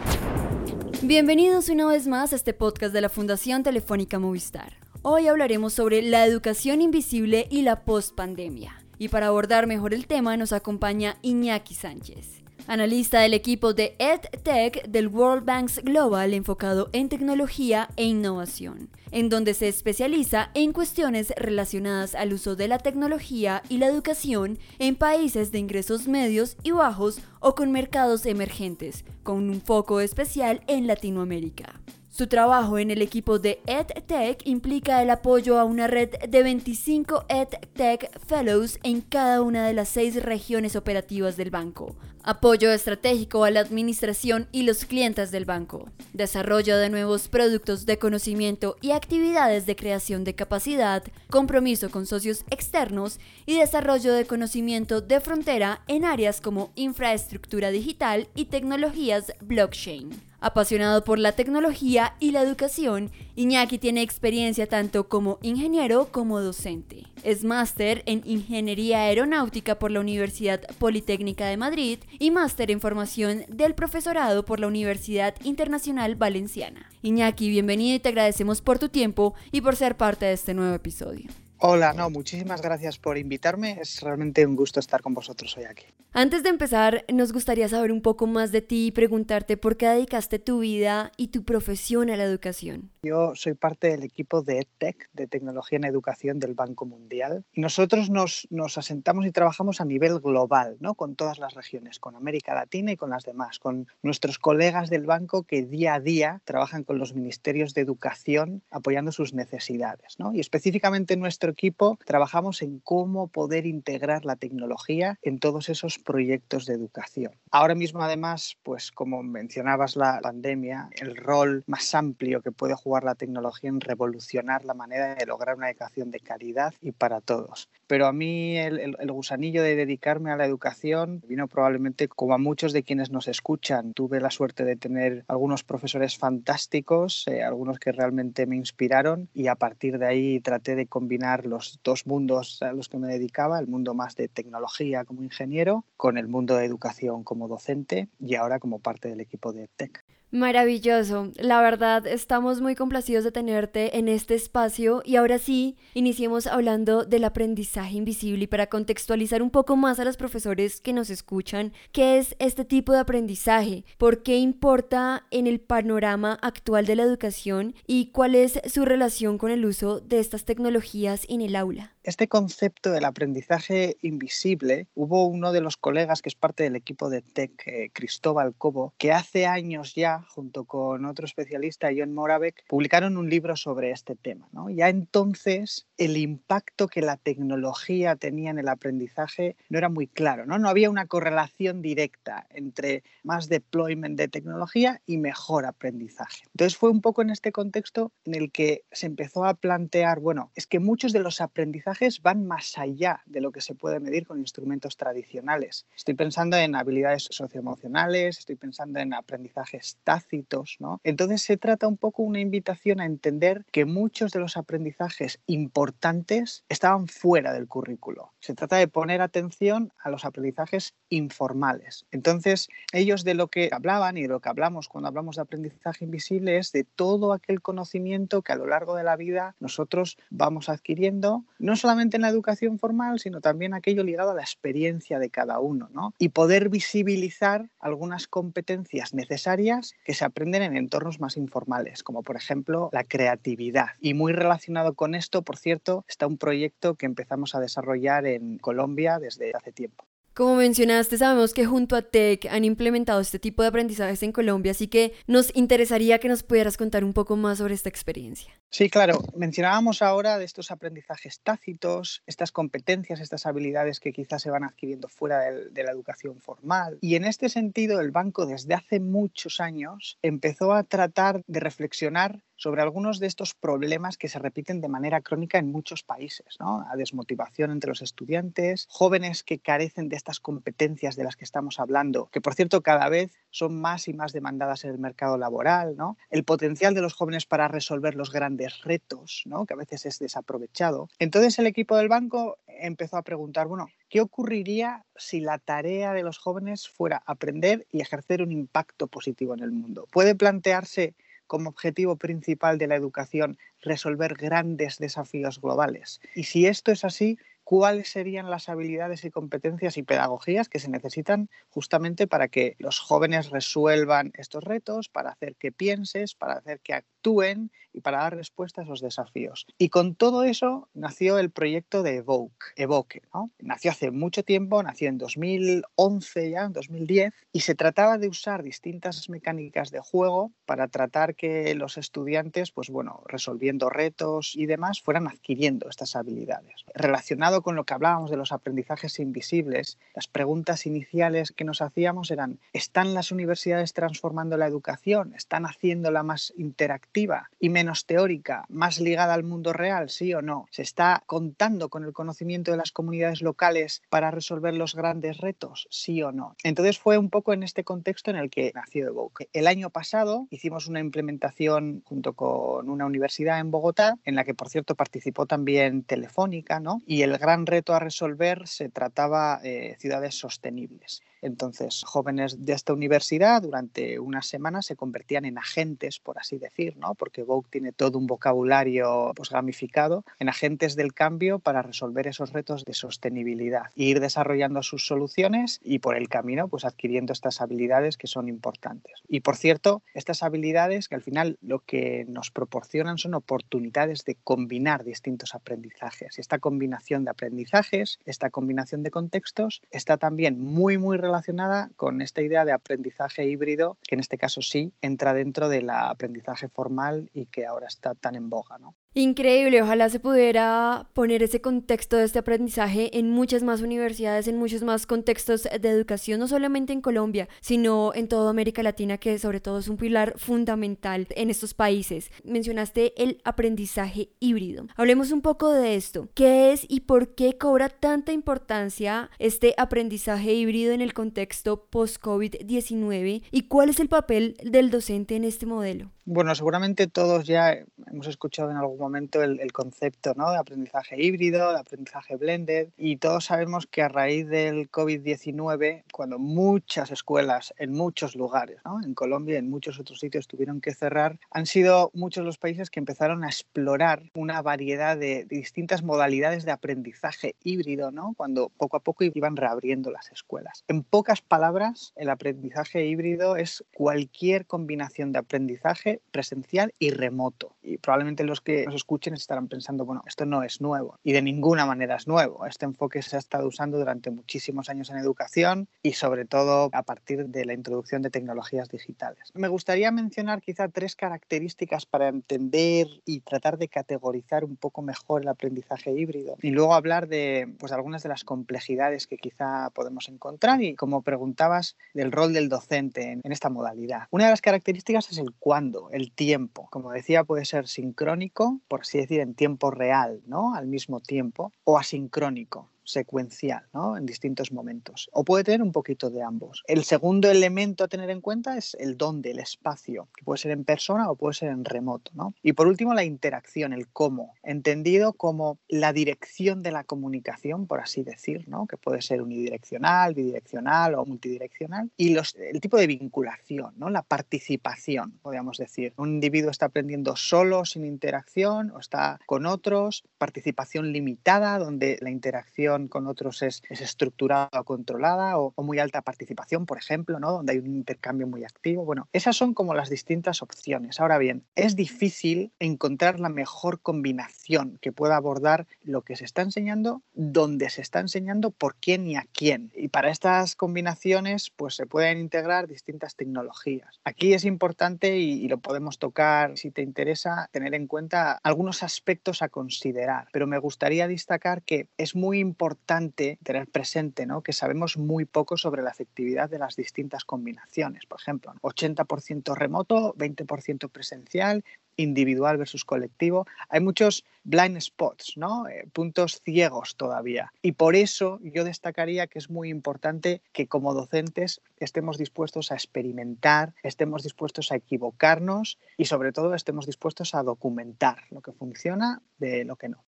Bienvenidos 1.03 1.69
una 1.69 1.87
vez 1.87 2.07
más 2.07 2.33
a 2.33 2.37
este 2.37 2.55
podcast 2.55 2.95
de 2.95 3.01
la 3.01 3.09
Fundación 3.09 3.65
Telefónica 3.65 4.21
Movistar. 4.21 4.75
Hoy 5.03 5.27
hablaremos 5.27 5.73
sobre 5.73 6.03
la 6.03 6.25
educación 6.25 6.83
invisible 6.83 7.49
y 7.51 7.63
la 7.63 7.85
postpandemia. 7.85 8.81
Y 8.97 9.09
para 9.09 9.27
abordar 9.27 9.67
mejor 9.67 9.93
el 9.93 10.07
tema 10.07 10.37
nos 10.37 10.53
acompaña 10.53 11.17
Iñaki 11.23 11.75
Sánchez 11.75 12.46
analista 12.67 13.21
del 13.21 13.35
equipo 13.35 13.75
de 13.75 13.97
EdTech 13.99 14.87
del 14.89 15.09
World 15.09 15.45
Banks 15.45 15.81
Global 15.83 16.35
enfocado 16.35 16.89
en 16.93 17.09
tecnología 17.09 17.89
e 17.97 18.05
innovación, 18.05 18.91
en 19.11 19.29
donde 19.29 19.55
se 19.55 19.69
especializa 19.69 20.51
en 20.55 20.73
cuestiones 20.73 21.33
relacionadas 21.37 22.15
al 22.15 22.33
uso 22.33 22.57
de 22.57 22.69
la 22.69 22.79
tecnología 22.79 23.63
y 23.69 23.79
la 23.79 23.87
educación 23.87 24.59
en 24.79 24.97
países 24.97 25.53
de 25.53 25.59
ingresos 25.59 26.09
medios 26.09 26.57
y 26.63 26.73
bajos 26.73 27.21
o 27.41 27.55
con 27.55 27.73
mercados 27.73 28.27
emergentes, 28.27 29.05
con 29.23 29.49
un 29.51 29.61
foco 29.61 30.01
especial 30.01 30.63
en 30.67 30.87
Latinoamérica. 30.87 31.81
Su 32.17 32.29
trabajo 32.29 32.79
en 32.79 32.91
el 32.91 33.03
equipo 33.03 33.39
de 33.39 33.61
EdTech 33.67 34.41
implica 34.47 35.03
el 35.03 35.11
apoyo 35.11 35.59
a 35.59 35.65
una 35.65 35.87
red 35.87 36.09
de 36.27 36.43
25 36.43 37.27
EdTech 37.29 38.11
Fellows 38.27 38.79
en 38.85 39.03
cada 39.03 39.43
una 39.43 39.67
de 39.67 39.75
las 39.75 39.91
seis 39.91 40.23
regiones 40.23 40.77
operativas 40.77 41.37
del 41.37 41.51
banco, 41.51 41.95
apoyo 42.23 42.73
estratégico 42.73 43.45
a 43.45 43.51
la 43.51 43.61
administración 43.61 44.49
y 44.51 44.63
los 44.63 44.87
clientes 44.87 45.31
del 45.31 45.45
banco, 45.45 45.91
desarrollo 46.15 46.79
de 46.79 46.89
nuevos 46.89 47.29
productos 47.29 47.85
de 47.85 47.99
conocimiento 47.99 48.79
y 48.81 48.93
actividades 48.93 49.67
de 49.67 49.77
creación 49.77 50.25
de 50.25 50.35
capacidad, 50.35 51.05
compromiso 51.29 51.91
con 51.91 52.07
socios 52.07 52.47
externos 52.49 53.21
y 53.45 53.59
desarrollo 53.59 54.15
de 54.15 54.25
conocimiento 54.25 55.03
de 55.03 55.21
frontera 55.21 55.83
en 55.87 56.07
áreas 56.07 56.41
como 56.41 56.73
infraestructura 56.77 57.71
digital 57.71 58.29
y 58.35 58.47
tecnologías 58.47 59.35
blockchain. 59.43 60.26
Apasionado 60.47 61.03
por 61.03 61.19
la 61.19 61.33
tecnología 61.33 62.15
y 62.21 62.31
la 62.31 62.41
educación, 62.41 63.11
Iñaki 63.35 63.79
tiene 63.79 64.03
experiencia 64.03 64.69
tanto 64.69 65.09
como 65.09 65.41
ingeniero 65.43 66.13
como 66.13 66.41
docente. 66.41 67.03
Es 67.25 67.43
máster 67.43 68.05
en 68.07 68.23
Ingeniería 68.25 69.01
Aeronáutica 69.01 69.81
por 69.81 69.91
la 69.91 69.99
Universidad 69.99 70.61
Politécnica 70.79 71.47
de 71.47 71.57
Madrid 71.57 71.99
y 72.21 72.31
máster 72.31 72.71
en 72.71 72.81
formación 72.81 73.45
del 73.49 73.75
profesorado 73.75 74.45
por 74.45 74.61
la 74.61 74.69
Universidad 74.69 75.35
Internacional 75.43 76.15
Valenciana. 76.15 76.89
Iñaki, 77.03 77.49
bienvenido 77.49 77.97
y 77.97 77.99
te 77.99 78.11
agradecemos 78.11 78.61
por 78.61 78.79
tu 78.79 78.89
tiempo 78.89 79.35
y 79.51 79.63
por 79.63 79.75
ser 79.75 79.97
parte 79.97 80.27
de 80.27 80.35
este 80.35 80.55
nuevo 80.55 80.77
episodio. 80.77 81.29
Hola, 81.59 81.95
no, 81.95 82.11
muchísimas 82.11 82.61
gracias 82.61 82.99
por 82.99 83.17
invitarme. 83.17 83.79
Es 83.81 84.03
realmente 84.03 84.45
un 84.45 84.57
gusto 84.57 84.79
estar 84.79 85.01
con 85.01 85.15
vosotros 85.15 85.57
hoy 85.57 85.65
aquí. 85.65 85.87
Antes 86.13 86.43
de 86.43 86.49
empezar, 86.49 87.05
nos 87.13 87.33
gustaría 87.33 87.69
saber 87.69 87.93
un 87.93 88.01
poco 88.01 88.27
más 88.27 88.53
de 88.53 88.63
ti 88.63 88.87
y 88.87 88.91
preguntarte 88.91 89.57
por 89.57 89.77
qué 89.77 89.87
dedicaste 89.89 90.39
tu 90.39 90.61
vida 90.61 91.13
y 91.17 91.29
tu 91.29 91.45
profesión 91.45 92.09
a 92.09 92.17
la 92.17 92.25
educación. 92.25 92.91
Yo 93.03 93.35
soy 93.35 93.55
parte 93.55 93.89
del 93.89 94.03
equipo 94.03 94.43
de 94.43 94.61
EdTech, 94.61 95.11
de 95.13 95.27
Tecnología 95.27 95.77
en 95.77 95.85
Educación 95.85 96.39
del 96.39 96.55
Banco 96.55 96.87
Mundial. 96.87 97.45
Nosotros 97.55 98.09
nos, 98.09 98.49
nos 98.51 98.79
asentamos 98.79 99.27
y 99.27 99.31
trabajamos 99.31 99.81
a 99.81 99.85
nivel 99.85 100.21
global, 100.21 100.77
¿no? 100.81 100.95
con 100.95 101.17
todas 101.17 101.39
las 101.39 101.55
regiones, 101.55 102.01
con 102.01 102.17
América 102.17 102.55
Latina 102.55 102.93
y 102.93 102.97
con 102.97 103.11
las 103.11 103.25
demás, 103.25 103.59
con 103.59 103.87
nuestros 104.03 104.39
colegas 104.39 104.89
del 104.89 105.05
banco 105.05 105.43
que 105.43 105.65
día 105.65 105.95
a 105.95 106.01
día 106.01 106.41
trabajan 106.45 106.83
con 106.83 106.99
los 106.99 107.15
ministerios 107.15 107.75
de 107.75 107.83
educación 107.83 108.63
apoyando 108.71 109.13
sus 109.13 109.35
necesidades. 109.35 110.17
¿no? 110.19 110.35
Y 110.35 110.41
específicamente 110.41 111.17
nuestro 111.17 111.46
equipo 111.53 111.99
trabajamos 112.05 112.63
en 112.63 112.81
cómo 112.81 113.29
poder 113.29 113.67
integrar 113.67 114.25
la 114.25 114.37
tecnología 114.37 115.19
en 115.23 115.39
todos 115.39 115.69
esos 115.69 115.99
proyectos 115.99 116.67
de 116.67 116.75
educación. 116.75 117.33
Ahora 117.51 117.75
mismo, 117.75 118.03
además, 118.03 118.57
pues 118.63 118.91
como 118.93 119.23
mencionabas 119.23 119.97
la 119.97 120.21
pandemia, 120.23 120.89
el 121.01 121.17
rol 121.17 121.65
más 121.67 121.95
amplio 121.95 122.43
que 122.43 122.53
puede 122.53 122.75
jugar 122.75 123.05
la 123.05 123.15
tecnología 123.15 123.71
en 123.71 123.81
revolucionar 123.81 124.65
la 124.65 124.75
manera 124.75 125.15
de 125.15 125.27
lograr 125.27 125.57
una 125.57 125.71
educación 125.71 126.11
de 126.11 126.21
calidad 126.21 126.75
y 126.81 126.93
para 126.93 127.21
todos. 127.21 127.69
Pero 127.87 128.07
a 128.07 128.13
mí 128.13 128.57
el, 128.59 128.97
gusanillo 129.09 129.63
de 129.63 129.77
dedicarme 129.77 130.31
a 130.31 130.37
la 130.37 130.45
educación 130.45 131.23
vino 131.27 131.49
probablemente 131.49 132.09
como 132.09 132.35
a 132.35 132.39
muchos 132.39 132.73
de 132.73 132.83
quienes 132.83 133.11
nos 133.11 133.29
escuchan. 133.29 133.93
Tuve 133.95 134.21
la 134.21 134.31
suerte 134.31 134.65
de 134.65 134.77
tener 134.77 135.25
algunos 135.29 135.65
profesores 135.65 136.19
fantásticos, 136.19 137.25
eh, 137.29 137.43
algunos 137.43 137.79
que 137.79 137.93
realmente 137.93 138.47
me 138.47 138.57
inspiraron 138.57 139.29
y 139.33 139.47
a 139.47 139.55
partir 139.55 139.99
de 139.99 140.07
ahí 140.07 140.41
traté 140.41 140.75
de 140.75 140.87
combinar 140.87 141.36
los 141.45 141.81
dos 141.85 142.07
mundos 142.07 142.63
a 142.63 142.73
los 142.73 142.89
que 142.89 142.99
me 142.99 143.09
dedicaba, 143.09 143.59
el 143.59 143.67
mundo 143.67 143.93
más 143.93 144.17
de 144.17 144.29
tecnología 144.29 145.05
como 145.05 145.23
ingeniero, 145.23 145.85
con 145.97 146.17
el 146.17 146.29
mundo 146.29 146.57
de 146.57 146.65
educación 146.65 147.25
como 147.25 147.49
docente 147.49 148.09
y 148.19 148.37
ahora 148.37 148.61
como 148.61 148.79
parte 148.79 149.09
del 149.09 149.21
equipo 149.21 149.53
de 149.53 149.69
Tech. 149.69 150.05
Maravilloso, 150.33 151.31
la 151.37 151.63
verdad 151.63 152.05
estamos 152.05 152.61
muy 152.61 152.75
complacidos 152.75 153.23
de 153.23 153.31
tenerte 153.31 153.97
en 153.97 154.09
este 154.09 154.35
espacio 154.35 155.01
y 155.05 155.17
ahora 155.17 155.39
sí, 155.39 155.77
iniciemos 155.95 156.49
hablando 156.49 157.05
del 157.05 157.25
aprendizaje 157.25 157.97
invisible 157.97 158.45
y 158.45 158.47
para 158.49 158.67
contextualizar 158.67 159.41
un 159.41 159.51
poco 159.51 159.77
más 159.77 160.01
a 160.01 160.05
los 160.05 160.17
profesores 160.17 160.81
que 160.81 160.93
nos 160.93 161.11
escuchan, 161.11 161.73
¿qué 161.93 162.19
es 162.19 162.35
este 162.41 162.65
tipo 162.65 162.93
de 162.93 162.99
aprendizaje? 162.99 163.85
¿Por 163.99 164.25
qué 164.25 164.37
importa 164.37 165.27
en 165.31 165.47
el 165.47 165.61
panorama 165.61 166.39
actual 166.43 166.87
de 166.87 166.97
la 166.97 167.05
educación 167.05 167.75
y 167.87 168.11
cuál 168.11 168.35
es 168.35 168.61
su 168.67 168.85
relación 168.85 169.39
con 169.39 169.53
el 169.53 169.65
uso 169.65 170.01
de 170.01 170.19
estas 170.19 170.45
tecnologías 170.45 171.25
en 171.29 171.41
el 171.41 171.55
aula? 171.55 171.97
Este 172.07 172.29
concepto 172.29 172.93
del 172.93 173.05
aprendizaje 173.05 173.97
invisible, 174.01 174.87
hubo 174.95 175.27
uno 175.27 175.51
de 175.51 175.61
los 175.61 175.77
colegas 175.77 176.23
que 176.23 176.29
es 176.29 176.37
parte 176.37 176.63
del 176.63 176.77
equipo 176.77 177.11
de 177.11 177.21
TEC, 177.21 177.67
eh, 177.67 177.91
Cristóbal 177.93 178.55
Cobo, 178.57 178.95
que 178.97 179.11
hace 179.11 179.45
años 179.45 179.95
ya, 179.97 180.16
junto 180.29 180.65
con 180.65 181.05
otro 181.05 181.27
especialista, 181.27 181.89
John 181.97 182.13
Moravec, 182.13 182.65
publicaron 182.69 183.17
un 183.17 183.29
libro 183.29 183.57
sobre 183.57 183.91
este 183.91 184.17
tema. 184.17 184.49
¿no? 184.53 184.71
Ya 184.71 184.89
entonces 184.89 185.87
el 185.97 186.17
impacto 186.17 186.89
que 186.89 187.01
la 187.01 187.17
tecnología 187.17 188.17
tenía 188.17 188.51
en 188.51 188.59
el 188.59 188.69
aprendizaje 188.69 189.57
no 189.69 189.79
era 189.79 189.89
muy 189.89 190.07
claro, 190.07 190.47
¿no? 190.47 190.59
no 190.59 190.69
había 190.69 190.91
una 190.91 191.07
correlación 191.07 191.83
directa 191.83 192.47
entre 192.51 193.03
más 193.23 193.49
deployment 193.49 194.17
de 194.17 194.29
tecnología 194.29 195.01
y 195.07 195.19
mejor 195.19 195.67
aprendizaje. 195.67 196.45
Entonces 196.55 196.77
fue 196.77 196.91
un 196.91 197.01
poco 197.01 197.23
en 197.23 197.31
este 197.31 197.53
contexto 197.53 198.13
en 198.25 198.35
el 198.35 198.53
que 198.53 198.85
se 198.93 199.07
empezó 199.07 199.45
a 199.45 199.55
plantear, 199.55 200.21
bueno, 200.21 200.51
es 200.55 200.67
que 200.67 200.81
muchos 200.81 201.13
de 201.13 201.21
los 201.21 201.41
aprendizajes 201.41 202.23
van 202.23 202.47
más 202.47 202.79
allá 202.79 203.23
de 203.27 203.41
lo 203.41 203.53
que 203.53 203.61
se 203.61 203.75
puede 203.75 204.01
medir 204.01 204.27
con 204.27 204.39
instrumentos 204.39 204.97
tradicionales. 204.97 205.87
Estoy 205.95 206.15
pensando 206.15 206.57
en 206.57 206.75
habilidades 206.75 207.29
socioemocionales, 207.31 208.39
estoy 208.39 208.57
pensando 208.57 209.01
en 209.01 209.15
aprendizajes 209.15 209.99
tácitos, 210.07 210.77
¿no? 210.79 211.01
Entonces 211.03 211.43
se 211.43 211.57
trata 211.57 211.89
un 211.89 211.97
poco 211.97 212.23
una 212.23 212.39
invitación 212.39 213.01
a 213.01 213.07
entender 213.07 213.67
que 213.73 213.85
muchos 213.85 214.31
de 214.31 214.39
los 214.39 214.57
aprendizajes 214.57 215.41
importantes 215.47 216.65
estaban 216.69 217.09
fuera 217.09 217.53
del 217.53 217.67
currículo. 217.67 218.33
Se 218.39 218.55
trata 218.55 218.77
de 218.77 218.87
poner 218.87 219.21
atención 219.21 219.93
a 219.99 220.09
los 220.09 220.25
aprendizajes 220.25 220.95
informales. 221.09 222.07
Entonces, 222.13 222.69
ellos 222.93 223.25
de 223.25 223.35
lo 223.35 223.49
que 223.49 223.69
hablaban 223.73 224.17
y 224.17 224.23
de 224.23 224.29
lo 224.29 224.39
que 224.39 224.49
hablamos 224.49 224.89
cuando 224.89 225.09
hablamos 225.09 225.37
de 225.37 225.43
aprendizaje 225.43 226.05
invisible 226.05 226.59
es 226.59 226.71
de 226.71 226.85
todo 226.85 227.33
aquel 227.33 227.61
conocimiento 227.61 228.43
que 228.43 228.53
a 228.53 228.57
lo 228.57 228.69
largo 228.69 228.95
de 228.95 229.03
la 229.03 229.17
vida 229.17 229.57
nosotros 229.59 230.19
vamos 230.31 230.69
adquiriendo, 230.69 231.45
no 231.59 231.75
solamente 231.75 232.17
en 232.17 232.23
la 232.23 232.29
educación 232.29 232.79
formal, 232.79 233.19
sino 233.19 233.41
también 233.41 233.75
aquello 233.75 234.05
ligado 234.05 234.31
a 234.31 234.35
la 234.35 234.43
experiencia 234.43 235.19
de 235.19 235.31
cada 235.31 235.59
uno, 235.59 235.89
¿no? 235.93 236.15
Y 236.21 236.29
poder 236.29 236.69
visibilizar 236.69 237.71
algunas 237.81 238.29
competencias 238.29 239.13
necesarias 239.13 239.96
que 240.05 240.15
se 240.15 240.25
aprenden 240.25 240.63
en 240.63 240.77
entornos 240.77 241.21
más 241.21 241.37
informales, 241.37 242.03
como 242.03 242.23
por 242.23 242.37
ejemplo 242.37 242.91
la 242.93 243.05
creatividad. 243.05 243.89
Y 244.01 244.15
muy 244.15 244.33
relacionado 244.33 244.95
con 244.95 245.15
esto, 245.15 245.43
por 245.43 245.57
cierto, 245.57 246.05
está 246.09 246.27
un 246.27 246.39
proyecto 246.39 246.95
que 246.95 247.07
empezamos 247.07 247.55
a 247.55 247.61
desarrollar 247.61 248.27
en 248.27 248.59
Colombia 248.59 249.19
desde 249.19 249.53
hace 249.55 249.73
tiempo. 249.73 250.06
Como 250.37 250.57
mencionaste, 250.57 251.17
sabemos 251.17 251.55
que 251.55 251.65
junto 251.65 251.97
a 251.97 252.03
TEC 252.03 252.45
han 252.51 252.67
implementado 252.67 253.23
este 253.23 253.39
tipo 253.39 253.63
de 253.63 253.69
aprendizajes 253.69 254.23
en 254.23 254.33
Colombia, 254.33 254.73
así 254.73 254.87
que 254.87 255.15
nos 255.27 255.51
interesaría 255.57 256.19
que 256.19 256.29
nos 256.29 256.43
pudieras 256.43 256.77
contar 256.77 257.05
un 257.05 257.15
poco 257.15 257.37
más 257.37 257.57
sobre 257.57 257.73
esta 257.73 257.89
experiencia. 257.89 258.53
Sí, 258.69 258.91
claro. 258.91 259.23
Mencionábamos 259.35 260.03
ahora 260.03 260.37
de 260.37 260.45
estos 260.45 260.71
aprendizajes 260.71 261.41
tácitos, 261.41 262.23
estas 262.27 262.53
competencias, 262.53 263.21
estas 263.21 263.47
habilidades 263.47 263.99
que 263.99 264.13
quizás 264.13 264.43
se 264.43 264.51
van 264.51 264.65
adquiriendo 264.65 265.09
fuera 265.09 265.41
de, 265.41 265.83
la 265.83 265.93
educación 265.93 266.39
formal. 266.39 266.99
Y 267.01 267.15
en 267.15 267.25
este 267.25 267.49
sentido, 267.49 268.03
el 268.03 268.11
banco 268.11 268.45
desde 268.45 268.75
hace 268.75 269.01
muchos 269.01 269.59
años 269.61 270.19
empezó 270.21 270.75
a 270.75 270.83
tratar 270.83 271.43
de 271.47 271.61
reflexionar 271.61 272.43
sobre 272.57 272.83
algunos 272.83 273.21
de 273.21 273.27
estos 273.27 273.55
problemas 273.55 274.17
que 274.17 274.29
se 274.29 274.39
repiten 274.39 274.81
de 274.81 274.89
manera 274.89 275.21
crónica 275.21 275.59
en 275.59 275.71
muchos 275.71 276.03
países, 276.03 276.57
¿no? 276.59 276.85
A 276.91 276.97
desmotivación 276.97 277.71
entre 277.71 277.89
los 277.89 278.03
estudiantes, 278.03 278.87
jóvenes 278.89 279.43
que 279.43 279.59
carecen 279.59 280.09
de 280.09 280.17
estas 280.27 280.41
competencias 280.41 281.15
de 281.15 281.23
las 281.23 281.37
que 281.37 281.45
estamos 281.45 281.79
hablando, 281.79 282.27
que 282.33 282.41
por 282.41 282.55
cierto 282.55 282.81
cada 282.81 283.09
vez 283.09 283.31
son 283.51 283.81
más 283.81 284.09
y 284.09 284.13
más 284.13 284.33
demandadas 284.33 284.85
en 284.85 284.91
el 284.91 284.99
mercado 284.99 285.39
laboral, 285.39 285.97
¿no? 285.97 286.17
el 286.31 286.43
potencial 286.43 286.95
de 286.95 287.01
los 287.01 287.15
jóvenes 287.15 287.47
para 287.47 287.69
resolver 287.69 288.17
los 288.17 288.33
grandes 288.33 288.83
retos, 288.83 289.45
¿no? 289.47 289.67
que 289.67 289.75
a 289.75 289.77
veces 289.77 290.05
es 290.05 290.19
desaprovechado. 290.19 291.09
Entonces 291.21 291.61
el 291.61 291.69
equipo 291.69 291.97
del 291.97 292.09
banco 292.09 292.59
empezó 292.67 293.19
a 293.19 293.23
preguntar, 293.23 293.69
bueno, 293.69 293.87
¿qué 294.09 294.21
ocurriría 294.21 295.05
si 295.15 295.39
la 295.39 295.59
tarea 295.59 296.13
de 296.13 296.25
los 296.25 296.39
jóvenes 296.39 296.89
fuera 296.89 297.23
aprender 297.25 297.87
y 297.93 298.01
ejercer 298.01 298.43
un 298.43 298.51
impacto 298.51 299.07
positivo 299.07 299.55
en 299.55 299.61
el 299.61 299.71
mundo? 299.71 300.09
¿Puede 300.11 300.35
plantearse 300.35 301.15
como 301.47 301.71
objetivo 301.71 302.17
principal 302.17 302.79
de 302.79 302.89
la 302.89 302.97
educación 302.97 303.59
resolver 303.81 304.35
grandes 304.35 304.99
desafíos 304.99 305.61
globales? 305.61 306.21
Y 306.35 306.43
si 306.43 306.67
esto 306.67 306.91
es 306.91 307.05
así, 307.05 307.39
cuáles 307.67 308.11
serían 308.11 308.49
las 308.49 308.69
habilidades 308.69 309.25
y 309.25 309.33
competencias 309.33 309.97
y 309.97 310.05
pedagogías 310.05 310.69
que 310.69 310.79
se 310.79 310.89
necesitan 310.89 311.51
justamente 311.69 312.29
para 312.29 312.47
que 312.47 312.77
los 312.79 313.01
jóvenes 313.01 313.51
resuelvan 313.51 314.31
estos 314.35 314.63
retos, 314.63 315.09
para 315.09 315.31
hacer 315.31 315.57
que 315.57 315.73
pienses, 315.73 316.37
para 316.37 316.53
hacer 316.55 316.79
que 316.79 316.95
actúen 316.95 317.73
y 317.93 318.03
para 318.03 318.19
dar 318.19 318.37
respuesta 318.37 318.83
a 318.83 318.85
esos 318.85 319.01
desafíos. 319.01 319.67
Y 319.79 319.89
con 319.89 320.15
todo 320.15 320.45
eso 320.45 320.89
nació 320.95 321.41
el 321.41 321.51
proyecto 321.51 322.05
de 322.05 322.17
Evoke. 322.19 322.67
Evoque 322.77 323.23
¿no? 323.35 323.51
Nació 323.59 323.91
hace 323.91 324.13
mucho 324.13 324.45
tiempo, 324.45 324.81
nació 324.85 325.09
en 325.09 325.19
2011 325.19 326.51
ya, 326.51 326.65
en 326.67 326.73
2010, 326.73 327.35
y 327.53 327.61
se 327.61 327.75
trataba 327.75 328.19
de 328.19 328.29
usar 328.29 328.63
distintas 328.63 329.29
mecánicas 329.29 329.91
de 329.91 329.99
juego 329.99 330.53
para 330.67 330.87
tratar 330.87 331.35
que 331.35 331.75
los 331.75 331.97
estudiantes, 331.97 332.71
pues 332.71 332.91
bueno, 332.91 333.23
resolviendo 333.27 333.89
retos 333.89 334.53
y 334.55 334.67
demás, 334.67 335.01
fueran 335.01 335.27
adquiriendo 335.27 335.89
estas 335.89 336.15
habilidades. 336.15 336.85
Relacionado 336.95 337.56
con 337.63 337.77
lo 337.77 337.85
que 337.85 337.95
hablábamos 337.95 338.31
de 338.31 338.37
los 338.37 338.53
aprendizajes 338.53 339.19
invisibles, 339.19 339.99
las 340.15 340.27
preguntas 340.29 340.87
iniciales 340.87 341.53
que 341.53 341.65
nos 341.65 341.83
hacíamos 341.83 342.31
eran, 342.31 342.59
¿están 342.73 343.15
las 343.15 343.33
universidades 343.33 343.93
transformando 343.93 344.57
la 344.57 344.67
educación? 344.67 345.35
¿Están 345.35 345.65
haciéndola 345.67 346.23
más 346.23 346.53
interactiva 346.57 347.51
y 347.61 347.69
menos 347.69 348.07
teórica, 348.07 348.65
más 348.69 349.01
ligada 349.01 349.35
al 349.35 349.45
mundo 349.45 349.73
real, 349.73 350.11
sí 350.11 350.33
o 350.35 350.43
no? 350.43 350.67
¿Se 350.71 350.83
está 350.83 351.23
contando 351.27 351.89
con 351.89 352.05
el 352.05 352.13
conocimiento 352.13 352.71
de 352.71 352.77
las 352.77 352.93
comunidades 352.93 353.43
locales 353.43 354.03
para 354.09 354.31
resolver 354.31 354.75
los 354.75 354.95
grandes 354.95 355.39
retos, 355.39 355.87
sí 355.91 356.23
o 356.23 356.33
no? 356.33 356.57
Entonces 356.65 356.99
fue 356.99 357.19
un 357.19 357.31
poco 357.31 357.53
en 357.53 357.63
este 357.63 357.85
contexto 357.85 358.31
en 358.31 358.37
el 358.37 358.51
que 358.51 358.73
nació 358.75 359.09
Evoque. 359.09 359.49
El 359.53 359.67
año 359.67 359.91
pasado 359.91 360.47
hicimos 360.51 360.87
una 360.87 361.01
implementación 361.01 362.03
junto 362.05 362.35
con 362.35 362.89
una 362.89 363.07
universidad 363.07 363.61
en 363.61 363.71
Bogotá, 363.71 364.19
en 364.25 364.35
la 364.35 364.45
que 364.45 364.55
por 364.55 364.69
cierto 364.69 364.95
participó 364.95 365.47
también 365.47 366.03
Telefónica, 366.03 366.81
¿no? 366.81 367.01
Y 367.07 367.23
el 367.23 367.33
gran 367.47 367.65
reto 367.65 367.95
a 367.95 368.01
resolver 368.01 368.67
se 368.67 368.89
trataba 368.89 369.61
eh, 369.63 369.95
ciudades 370.01 370.35
sostenibles. 370.35 371.23
Entonces, 371.47 372.03
jóvenes 372.05 372.67
de 372.67 372.73
esta 372.73 372.93
universidad 372.93 373.63
durante 373.63 374.19
unas 374.19 374.49
semanas 374.49 374.87
se 374.87 374.97
convertían 374.97 375.45
en 375.45 375.59
agentes, 375.59 376.19
por 376.19 376.39
así 376.41 376.59
decir, 376.59 376.97
¿no? 376.97 377.15
porque 377.15 377.45
Vogue 377.45 377.69
tiene 377.71 377.93
todo 377.93 378.19
un 378.19 378.27
vocabulario 378.27 379.33
pues, 379.37 379.51
gamificado, 379.51 380.25
en 380.41 380.49
agentes 380.49 380.97
del 380.97 381.15
cambio 381.15 381.61
para 381.61 381.83
resolver 381.83 382.27
esos 382.27 382.53
retos 382.53 382.85
de 382.85 382.95
sostenibilidad 382.95 383.85
e 383.95 384.05
ir 384.05 384.19
desarrollando 384.19 384.83
sus 384.83 385.07
soluciones 385.07 385.79
y 385.85 386.01
por 386.01 386.17
el 386.17 386.29
camino 386.29 386.67
pues 386.67 386.85
adquiriendo 386.85 387.33
estas 387.33 387.61
habilidades 387.61 388.17
que 388.17 388.27
son 388.27 388.49
importantes. 388.49 389.23
Y 389.29 389.41
por 389.41 389.57
cierto, 389.57 390.03
estas 390.15 390.43
habilidades 390.43 391.09
que 391.09 391.15
al 391.15 391.23
final 391.23 391.59
lo 391.63 391.79
que 391.79 392.25
nos 392.29 392.51
proporcionan 392.51 393.19
son 393.19 393.35
oportunidades 393.35 394.25
de 394.25 394.35
combinar 394.35 395.05
distintos 395.05 395.55
aprendizajes. 395.55 396.39
Y 396.39 396.41
esta 396.41 396.59
combinación 396.59 397.25
de 397.25 397.31
aprendizajes, 397.31 398.19
esta 398.25 398.51
combinación 398.51 399.05
de 399.05 399.13
contextos 399.13 399.81
está 399.93 400.17
también 400.17 400.61
muy, 400.61 400.99
muy 400.99 401.17
relacionada 401.17 401.36
relacionada 401.37 401.91
con 401.97 402.23
esta 402.23 402.41
idea 402.41 402.65
de 402.65 402.73
aprendizaje 402.73 403.45
híbrido, 403.45 403.99
que 404.09 404.15
en 404.15 404.21
este 404.21 404.39
caso 404.39 404.63
sí 404.63 404.95
entra 405.03 405.35
dentro 405.35 405.69
del 405.69 405.91
aprendizaje 405.91 406.69
formal 406.69 407.31
y 407.35 407.47
que 407.47 407.67
ahora 407.67 407.87
está 407.87 408.15
tan 408.15 408.37
en 408.37 408.49
boga. 408.49 408.79
¿no? 408.79 408.95
Increíble, 409.19 409.81
ojalá 409.81 410.11
se 410.11 410.21
pudiera 410.21 411.09
poner 411.15 411.43
ese 411.43 411.63
contexto 411.63 412.19
de 412.19 412.25
este 412.25 412.39
aprendizaje 412.39 413.19
en 413.19 413.31
muchas 413.31 413.63
más 413.63 413.81
universidades, 413.81 414.47
en 414.47 414.59
muchos 414.59 414.83
más 414.83 415.07
contextos 415.07 415.63
de 415.63 415.89
educación, 415.89 416.39
no 416.39 416.47
solamente 416.47 416.93
en 416.93 417.01
Colombia, 417.01 417.49
sino 417.63 418.13
en 418.15 418.29
toda 418.29 418.51
América 418.51 418.83
Latina, 418.83 419.17
que 419.17 419.39
sobre 419.39 419.61
todo 419.61 419.79
es 419.79 419.89
un 419.89 419.97
pilar 419.97 420.35
fundamental 420.37 421.27
en 421.31 421.49
estos 421.49 421.73
países. 421.73 422.31
Mencionaste 422.45 423.15
el 423.17 423.41
aprendizaje 423.45 424.29
híbrido. 424.39 424.87
Hablemos 424.97 425.33
un 425.33 425.41
poco 425.41 425.73
de 425.73 425.95
esto. 425.95 426.29
¿Qué 426.35 426.73
es 426.73 426.85
y 426.87 427.01
por 427.01 427.35
qué 427.35 427.57
cobra 427.57 427.89
tanta 427.89 428.33
importancia 428.33 429.31
este 429.39 429.73
aprendizaje 429.79 430.53
híbrido 430.53 430.93
en 430.93 431.01
el 431.01 431.15
contexto 431.15 431.87
post-COVID-19 431.87 433.45
y 433.51 433.63
cuál 433.63 433.89
es 433.89 433.99
el 433.99 434.11
papel 434.11 434.59
del 434.63 434.91
docente 434.91 435.37
en 435.37 435.45
este 435.45 435.65
modelo? 435.65 436.11
Bueno, 436.29 436.53
seguramente 436.57 437.07
todos 437.07 437.47
ya 437.47 437.73
hemos 438.09 438.27
escuchado 438.27 438.73
en 438.73 438.77
algún 438.77 438.99
momento 438.99 439.06
el, 439.15 439.73
concepto 439.73 440.35
¿no? 440.35 440.51
de 440.51 440.59
aprendizaje 440.59 441.23
híbrido, 441.23 441.73
de 441.73 441.79
aprendizaje 441.79 442.37
blended, 442.37 442.89
y 442.97 443.17
todos 443.17 443.47
sabemos 443.47 443.87
que 443.87 444.03
a 444.03 444.09
raíz 444.09 444.49
del 444.49 444.91
COVID-19, 444.91 446.05
cuando 446.13 446.39
muchas 446.39 447.11
escuelas 447.11 447.75
en 447.79 447.93
muchos 447.93 448.35
lugares, 448.35 448.79
¿no? 448.85 449.03
en 449.03 449.15
Colombia 449.15 449.55
y 449.55 449.59
en 449.59 449.71
muchos 449.71 450.01
otros 450.01 450.19
sitios 450.19 450.49
tuvieron 450.49 450.81
que 450.81 450.95
cerrar, 450.95 451.39
han 451.51 451.67
sido 451.67 452.11
muchos 452.15 452.45
los 452.45 452.59
países 452.59 452.91
que 452.91 453.01
empezaron 453.01 453.45
a 453.45 453.49
explorar 453.49 454.23
una 454.35 454.63
variedad 454.63 455.17
de, 455.17 455.45
distintas 455.45 456.03
modalidades 456.03 456.65
de 456.65 456.73
aprendizaje 456.73 457.55
híbrido, 457.63 458.11
¿no? 458.11 458.35
cuando 458.37 458.71
poco 458.71 458.97
a 458.97 459.01
poco 459.01 459.25
iban 459.25 459.57
reabriendo 459.57 460.11
las 460.11 460.31
escuelas. 460.33 460.85
En 460.89 461.03
pocas 461.03 461.43
palabras, 461.43 462.13
el 462.17 462.31
aprendizaje 462.31 463.07
híbrido 463.07 463.57
es 463.57 463.85
cualquier 463.95 464.67
combinación 464.67 465.33
de 465.33 465.39
aprendizaje 465.39 466.21
presencial 466.31 466.95
y 466.99 467.11
remoto. 467.11 467.77
Y 467.83 467.99
probablemente 467.99 468.45
los 468.45 468.61
que 468.61 468.86
nos 468.87 468.95
escuchen 468.95 469.35
estarán 469.35 469.69
pensando, 469.69 470.05
bueno, 470.05 470.23
esto 470.27 470.47
no 470.47 470.63
es 470.63 470.81
nuevo 470.81 471.19
y 471.23 471.33
de 471.33 471.43
ninguna 471.43 471.85
manera 471.85 472.17
es 472.17 472.27
nuevo. 472.27 472.65
Este 472.67 472.85
enfoque 472.85 473.21
se 473.21 473.37
ha 473.37 473.39
estado 473.39 473.67
usando 473.67 473.99
durante 473.99 474.31
muchísimos 474.31 474.89
años 474.89 475.11
en 475.11 475.19
educación 475.19 475.89
y 476.03 476.13
sobre 476.13 476.45
todo 476.45 476.89
a 476.93 477.03
partir 477.03 477.47
de 477.47 477.65
la 477.65 477.75
introducción 477.75 478.23
de 478.23 478.31
tecnologías 478.31 478.89
digitales. 478.89 479.51
Me 479.55 479.69
gustaría 479.69 480.11
mencionar 480.13 480.63
quizá 480.63 480.89
tres 480.89 481.17
características 481.17 482.07
para 482.07 482.29
entender 482.29 483.09
y 483.25 483.41
tratar 483.41 483.77
de 483.77 483.89
categorizar 483.89 484.65
un 484.65 484.77
poco 484.77 485.03
mejor 485.03 485.43
el 485.43 485.49
aprendizaje 485.49 486.13
híbrido 486.13 486.57
y 486.63 486.71
luego 486.71 486.95
hablar 486.95 487.27
de 487.27 487.75
pues, 487.79 487.93
algunas 487.93 488.23
de 488.23 488.29
las 488.29 488.45
complejidades 488.45 489.27
que 489.27 489.37
quizá 489.37 489.91
podemos 489.91 490.29
encontrar 490.29 490.83
y 490.83 490.95
como 490.95 491.23
preguntabas 491.23 491.97
del 492.15 492.33
rol 492.33 492.53
del 492.53 492.69
docente 492.69 493.41
en 493.43 493.53
esta 493.53 493.69
modalidad. 493.69 494.29
Una 494.31 494.45
de 494.45 494.51
las 494.51 494.61
características 494.61 495.31
es 495.33 495.39
el 495.39 495.53
cuándo 495.59 496.11
el 496.13 496.33
tiempo. 496.33 496.89
Como 496.91 497.11
decía, 497.11 497.45
puede 497.45 497.65
ser 497.65 497.89
sincrónico, 497.89 498.76
por 498.89 499.03
así 499.03 499.19
decir, 499.19 499.41
en 499.41 499.55
tiempo 499.55 499.91
real, 499.91 500.43
¿no? 500.47 500.75
Al 500.75 500.87
mismo 500.87 501.21
tiempo, 501.21 501.73
o 501.85 501.99
asincrónico, 501.99 502.89
secuencial 503.07 503.85
¿no? 503.95 504.17
en 504.17 504.27
distintos 504.27 504.73
momentos. 504.73 505.31
O 505.33 505.45
puede 505.45 505.65
tener 505.65 505.83
un 505.83 505.93
poquito 505.93 506.31
de 506.31 506.43
ambos. 506.43 506.83
El 506.87 507.05
segundo 507.05 507.51
elemento 507.51 508.05
a 508.05 508.09
tener 508.09 508.31
en 508.31 508.41
cuenta 508.41 508.77
es 508.77 508.97
el 509.01 509.17
dónde, 509.17 509.53
el 509.53 509.59
espacio, 509.59 510.29
que 510.37 510.45
puede 510.45 510.59
ser 510.59 510.73
en 510.73 510.85
persona 510.85 511.31
o 511.31 511.37
puede 511.37 511.55
ser 511.55 511.71
en 511.71 511.85
remoto. 511.85 512.33
¿no? 512.35 512.55
Y 512.63 512.73
por 512.73 512.87
último, 512.87 513.15
la 513.15 513.25
interacción, 513.25 513.93
el 513.93 514.09
cómo, 514.09 514.55
entendido 514.63 515.33
como 515.33 515.79
la 515.89 516.13
dirección 516.13 516.83
de 516.83 516.93
la 516.93 517.05
comunicación, 517.05 517.87
por 517.87 518.01
así 518.01 518.23
decir, 518.23 518.69
¿no? 518.69 518.87
que 518.87 518.97
puede 518.97 519.23
ser 519.23 519.41
unidireccional, 519.41 520.35
bidireccional 520.35 521.15
o 521.15 521.25
multidireccional. 521.25 522.11
Y 522.17 522.35
los, 522.35 522.55
el 522.57 522.81
tipo 522.81 522.97
de 522.97 523.07
vinculación, 523.07 523.95
¿no? 523.97 524.11
la 524.11 524.23
participación, 524.23 525.39
podríamos 525.43 525.79
decir. 525.79 526.13
Un 526.17 526.31
individuo 526.31 526.71
está 526.71 526.87
aprendiendo 526.87 527.37
solo, 527.37 527.85
sin 527.85 528.05
interacción, 528.05 528.91
o 528.91 528.99
está 528.99 529.39
con 529.47 529.67
otros, 529.67 530.25
participación 530.39 531.13
limitada, 531.13 531.79
donde 531.79 532.19
la 532.21 532.31
interacción 532.31 532.96
con 533.09 533.27
otros 533.27 533.63
es, 533.63 533.83
es 533.89 534.01
estructurada 534.01 534.71
o 534.73 534.85
controlada 534.85 535.59
o, 535.59 535.75
muy 535.83 535.99
alta 535.99 536.23
participación, 536.23 536.87
por 536.87 536.99
ejemplo, 536.99 537.39
¿no? 537.39 537.53
donde 537.53 537.75
hay 537.75 537.79
un 537.79 537.95
intercambio 537.95 538.47
muy 538.47 538.65
activo. 538.65 539.05
Bueno, 539.05 539.29
esas 539.33 539.57
son 539.57 539.75
como 539.75 539.95
las 539.95 540.11
distintas 540.11 540.63
opciones. 540.63 541.21
Ahora 541.21 541.39
bien, 541.39 541.65
es 541.77 541.95
difícil 541.95 542.73
encontrar 542.81 543.39
la 543.39 543.49
mejor 543.49 544.01
combinación 544.01 544.99
que 545.01 545.13
pueda 545.13 545.37
abordar 545.37 545.87
lo 546.03 546.23
que 546.23 546.35
se 546.35 546.45
está 546.45 546.63
enseñando, 546.63 547.23
dónde 547.35 547.89
se 547.91 548.01
está 548.01 548.21
enseñando, 548.21 548.71
por 548.73 548.97
quién 548.97 549.29
y 549.29 549.37
a 549.37 549.47
quién. 549.53 549.93
Y 549.95 550.09
para 550.09 550.31
estas 550.31 550.75
combinaciones, 550.75 551.71
pues 551.71 551.95
se 551.95 552.07
pueden 552.07 552.39
integrar 552.39 552.89
distintas 552.89 553.37
tecnologías. 553.37 554.21
Aquí 554.25 554.55
es 554.55 554.65
importante 554.65 555.39
y, 555.39 555.65
y 555.65 555.69
lo 555.69 555.79
podemos 555.79 556.19
tocar 556.19 556.77
si 556.77 556.91
te 556.91 557.03
interesa, 557.03 557.69
tener 557.71 557.95
en 557.95 558.07
cuenta 558.07 558.59
algunos 558.63 559.03
aspectos 559.03 559.63
a 559.63 559.69
considerar, 559.69 560.49
pero 560.53 560.67
me 560.67 560.79
gustaría 560.79 561.29
destacar 561.29 561.83
que 561.83 562.09
es 562.17 562.35
muy 562.35 562.59
importante 562.59 562.86
importante 562.87 563.59
tener 563.65 563.89
presente 563.89 564.47
¿no? 564.47 564.63
que 564.63 564.73
sabemos 564.73 565.17
muy 565.17 565.45
poco 565.45 565.77
sobre 565.77 566.03
la 566.03 566.11
efectividad 566.11 566.71
de 566.71 566.79
las 566.79 566.95
distintas 566.95 567.45
combinaciones. 567.45 568.27
Por 568.27 568.41
ejemplo, 568.41 568.75
80% 568.83 569.75
remoto, 569.75 570.35
20% 570.35 571.11
presencial 571.11 571.83
individual 572.17 572.77
versus 572.79 573.05
colectivo. 573.05 573.67
Hay 573.89 574.01
muchos 574.01 574.45
blind 574.65 575.01
spots, 575.01 575.55
¿no? 575.57 575.87
Eh, 575.89 576.09
puntos 576.13 576.63
ciegos 576.65 577.17
todavía. 577.17 577.73
Y 577.83 577.93
por 577.93 578.17
eso 578.17 578.59
yo 578.63 578.85
destacaría 578.85 579.49
que 579.49 579.59
es 579.59 579.69
muy 579.69 579.91
importante 579.91 580.63
que 580.73 580.87
como 580.87 581.13
docentes 581.13 581.83
estemos 581.99 582.39
dispuestos 582.39 582.91
a 582.93 582.95
experimentar, 582.95 583.95
estemos 584.03 584.45
dispuestos 584.45 584.93
a 584.93 584.97
equivocarnos 584.97 585.99
y 586.17 586.25
sobre 586.25 586.53
todo 586.53 586.75
estemos 586.75 587.05
dispuestos 587.05 587.55
a 587.55 587.63
documentar 587.63 588.45
lo 588.51 588.61
que 588.61 588.73
funciona 588.73 589.43
de 589.59 589.85
lo 589.85 589.97
que 589.97 590.09
no. 590.09 590.25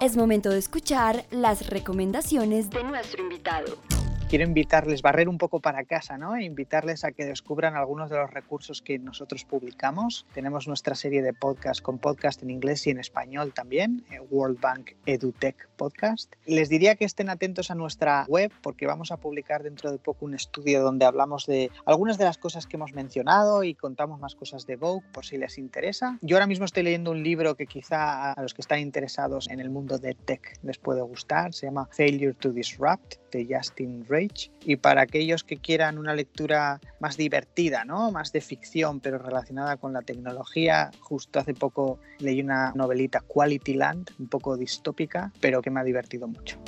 Es 0.00 0.14
momento 0.14 0.50
de 0.50 0.58
escuchar 0.58 1.24
las 1.30 1.68
recomendaciones 1.68 2.68
de 2.68 2.84
nuestro 2.84 3.22
invitado 3.22 3.78
quiero 4.28 4.44
invitarles, 4.44 5.02
barrer 5.02 5.28
un 5.28 5.38
poco 5.38 5.60
para 5.60 5.84
casa, 5.84 6.18
¿no? 6.18 6.36
E 6.36 6.44
invitarles 6.44 7.04
a 7.04 7.12
que 7.12 7.24
descubran 7.24 7.76
algunos 7.76 8.10
de 8.10 8.16
los 8.16 8.30
recursos 8.30 8.82
que 8.82 8.98
nosotros 8.98 9.44
publicamos. 9.44 10.26
Tenemos 10.34 10.66
nuestra 10.66 10.96
serie 10.96 11.22
de 11.22 11.32
podcast 11.32 11.80
con 11.80 11.98
podcast 11.98 12.42
en 12.42 12.50
inglés 12.50 12.86
y 12.86 12.90
en 12.90 12.98
español 12.98 13.52
también, 13.54 14.04
eh, 14.10 14.18
World 14.30 14.60
Bank 14.60 14.92
EduTech 15.06 15.68
Podcast. 15.76 16.34
Les 16.44 16.68
diría 16.68 16.96
que 16.96 17.04
estén 17.04 17.28
atentos 17.28 17.70
a 17.70 17.76
nuestra 17.76 18.24
web 18.28 18.50
porque 18.62 18.86
vamos 18.86 19.12
a 19.12 19.18
publicar 19.18 19.62
dentro 19.62 19.92
de 19.92 19.98
poco 19.98 20.24
un 20.24 20.34
estudio 20.34 20.82
donde 20.82 21.04
hablamos 21.04 21.46
de 21.46 21.70
algunas 21.84 22.18
de 22.18 22.24
las 22.24 22.38
cosas 22.38 22.66
que 22.66 22.76
hemos 22.76 22.94
mencionado 22.94 23.62
y 23.62 23.74
contamos 23.74 24.18
más 24.18 24.34
cosas 24.34 24.66
de 24.66 24.74
Vogue 24.76 25.06
por 25.12 25.24
si 25.24 25.38
les 25.38 25.56
interesa. 25.56 26.18
Yo 26.20 26.36
ahora 26.36 26.48
mismo 26.48 26.64
estoy 26.64 26.82
leyendo 26.82 27.12
un 27.12 27.22
libro 27.22 27.54
que 27.54 27.66
quizá 27.66 28.32
a 28.32 28.42
los 28.42 28.54
que 28.54 28.62
están 28.62 28.80
interesados 28.80 29.48
en 29.48 29.60
el 29.60 29.70
mundo 29.70 29.98
de 29.98 30.14
tech 30.14 30.58
les 30.64 30.78
puede 30.78 31.02
gustar. 31.02 31.54
Se 31.54 31.66
llama 31.66 31.88
Failure 31.92 32.34
to 32.34 32.50
Disrupt 32.50 33.25
de 33.36 33.46
Justin 33.54 34.04
Rage. 34.08 34.50
Y 34.64 34.76
para 34.76 35.02
aquellos 35.02 35.44
que 35.44 35.56
quieran 35.56 35.98
una 35.98 36.14
lectura 36.14 36.80
más 37.00 37.16
divertida, 37.16 37.84
¿no? 37.84 38.10
más 38.10 38.32
de 38.32 38.40
ficción, 38.40 39.00
pero 39.00 39.18
relacionada 39.18 39.76
con 39.76 39.92
la 39.92 40.02
tecnología, 40.02 40.90
justo 41.00 41.38
hace 41.38 41.54
poco 41.54 41.98
leí 42.18 42.40
una 42.40 42.72
novelita 42.74 43.20
Quality 43.20 43.74
Land, 43.74 44.10
un 44.18 44.28
poco 44.28 44.56
distópica, 44.56 45.32
pero 45.40 45.62
que 45.62 45.70
me 45.70 45.80
ha 45.80 45.84
divertido 45.84 46.26
mucho. 46.26 46.58